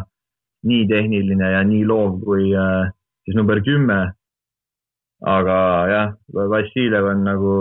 [0.66, 2.86] nii tehniline ja nii loov kui äh,
[3.24, 4.12] siis number kümme.
[5.26, 6.08] aga jah,
[6.52, 7.52] Vassiljev on nagu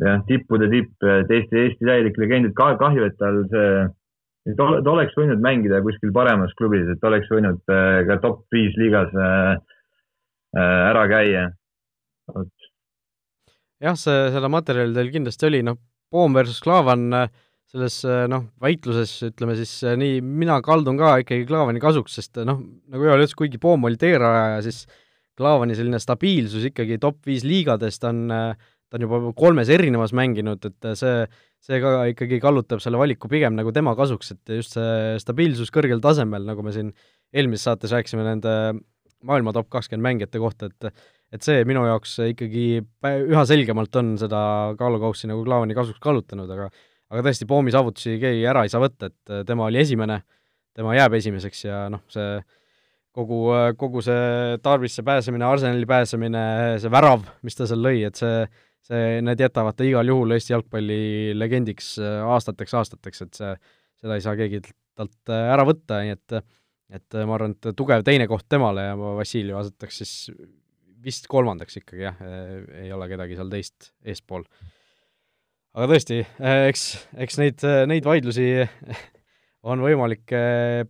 [0.00, 3.72] jah, tippude tipp, et Eesti, Eesti täielik legend, et kahju, et tal see
[4.48, 8.76] et ta oleks võinud mängida kuskil paremas klubis, et oleks võinud äh, ka top viis
[8.80, 9.58] liigas äh,
[10.56, 11.48] äh, ära käia.
[13.78, 15.78] jah, see, selle materjali teil kindlasti oli, noh,
[16.08, 17.10] Poom versus Klaavan
[17.68, 17.98] selles
[18.32, 23.26] noh, väitluses ütleme siis nii, mina kaldun ka ikkagi Klaavani kasuks, sest noh, nagu Joel
[23.26, 24.86] ütles, kuigi Poom oli teerajaja, siis
[25.36, 28.32] Klaavani selline stabiilsus ikkagi top viis liigades, ta on,
[28.88, 31.26] ta on juba kolmes erinevas mänginud, et see
[31.64, 36.00] see ka ikkagi kallutab selle valiku pigem nagu tema kasuks, et just see stabiilsus kõrgel
[36.02, 36.92] tasemel, nagu me siin
[37.34, 38.52] eelmises saates rääkisime nende
[39.26, 40.92] maailma top kakskümmend mängijate kohta, et
[41.34, 44.38] et see minu jaoks ikkagi üha selgemalt on seda
[44.78, 46.70] kaalukaussi nagu Klaavani kasuks kallutanud, aga
[47.08, 50.22] aga tõesti, Poomi saavutusi keegi ära ei saa võtta, et tema oli esimene,
[50.76, 52.38] tema jääb esimeseks ja noh, see
[53.16, 53.42] kogu,
[53.80, 56.44] kogu see Tarvisse pääsemine, Arsenali pääsemine,
[56.80, 58.44] see värav, mis ta seal lõi, et see,
[58.88, 61.00] see, need jätavad ta igal juhul Eesti jalgpalli
[61.36, 63.56] legendiks aastateks, aastateks, et see,
[64.02, 64.62] seda ei saa keegi
[64.98, 66.40] talt ära võtta, nii et
[66.88, 70.12] et ma arvan, et tugev teine koht temale ja ma Vassiljev asetaks siis
[71.04, 72.18] vist kolmandaks ikkagi jah,
[72.80, 74.46] ei ole kedagi seal teist eespool.
[75.76, 76.22] aga tõesti,
[76.70, 76.84] eks,
[77.26, 78.48] eks neid, neid vaidlusi
[79.68, 80.32] on võimalik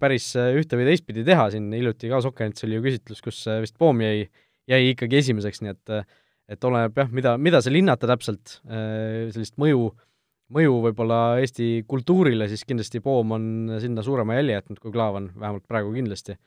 [0.01, 4.05] päris ühte või teistpidi teha, siin hiljuti ka Sokkenits oli ju küsitlus, kus vist Poom
[4.05, 4.29] jäi,
[4.71, 5.95] jäi ikkagi esimeseks, nii et
[6.49, 9.91] et oleneb jah, mida, mida seal hinnata täpselt, eh, sellist mõju,
[10.57, 13.49] mõju võib-olla Eesti kultuurile, siis kindlasti Poom on
[13.83, 16.39] sinna suurema jälje jätnud kui Klaavan, vähemalt praegu kindlasti.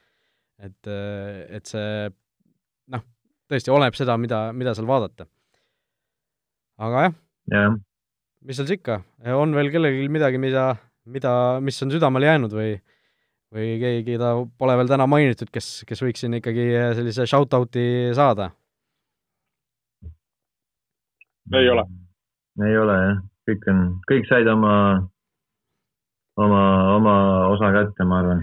[0.62, 0.88] et,
[1.50, 2.10] et see
[2.94, 3.02] noh,
[3.50, 5.26] tõesti oleneb seda, mida, mida seal vaadata.
[6.78, 7.14] aga jah
[7.50, 7.80] yeah.,
[8.42, 9.00] mis seal siis ikka,
[9.38, 10.72] on veel kellelgi midagi, mida,
[11.06, 11.32] mida,
[11.62, 12.72] mis on südamele jäänud või
[13.52, 17.84] või keegi, keda pole veel täna mainitud, kes, kes võiks siin ikkagi sellise shout-out'i
[18.16, 18.50] saada?
[21.54, 21.84] Ei ole.
[22.66, 23.18] ei ole jah,
[23.48, 24.74] kõik on, kõik said oma,
[26.38, 26.62] oma,
[26.96, 27.14] oma
[27.52, 28.42] osa kätte, ma arvan.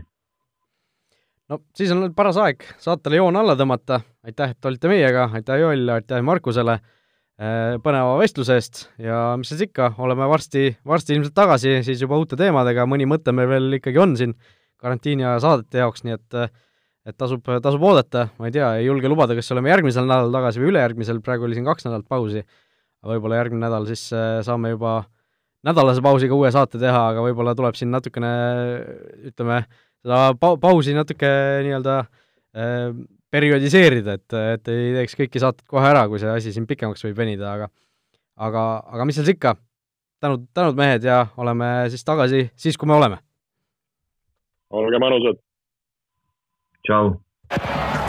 [1.50, 5.88] No siis on paras aeg saatele joon alla tõmmata, aitäh, et olite meiega, aitäh Joel,
[5.95, 8.84] aitäh Markusele äh, põneva vestluse eest.
[9.02, 13.34] Ja mis siis ikka, oleme varsti, varsti ilmselt tagasi siis juba uute teemadega, mõni mõte
[13.34, 14.36] meil veel ikkagi on siin
[14.80, 16.41] karantiini aja saadete jaoks, nii et
[17.10, 20.62] et tasub, tasub oodata, ma ei tea, ei julge lubada, kas oleme järgmisel nädalal tagasi
[20.62, 22.43] või ülejärgmisel, praegu oli siin kaks nädalat pausi,
[23.06, 25.04] võib-olla järgmine nädal siis äh, saame juba
[25.68, 28.32] nädalase pausiga uue saate teha, aga võib-olla tuleb siin natukene
[29.32, 29.64] ütleme,
[30.04, 31.30] seda pa-, pausi natuke
[31.68, 32.89] nii-öelda äh,
[33.30, 37.20] perioodiseerida, et, et ei teeks kõiki saateid kohe ära, kui see asi siin pikemaks võib
[37.20, 37.70] venida, aga
[38.39, 39.56] aga, aga mis seal siis ikka,
[40.24, 43.22] tänud, tänud mehed ja oleme siis tagasi siis, kui me oleme.
[44.70, 45.41] olge mõnusad.
[46.88, 48.09] tšau.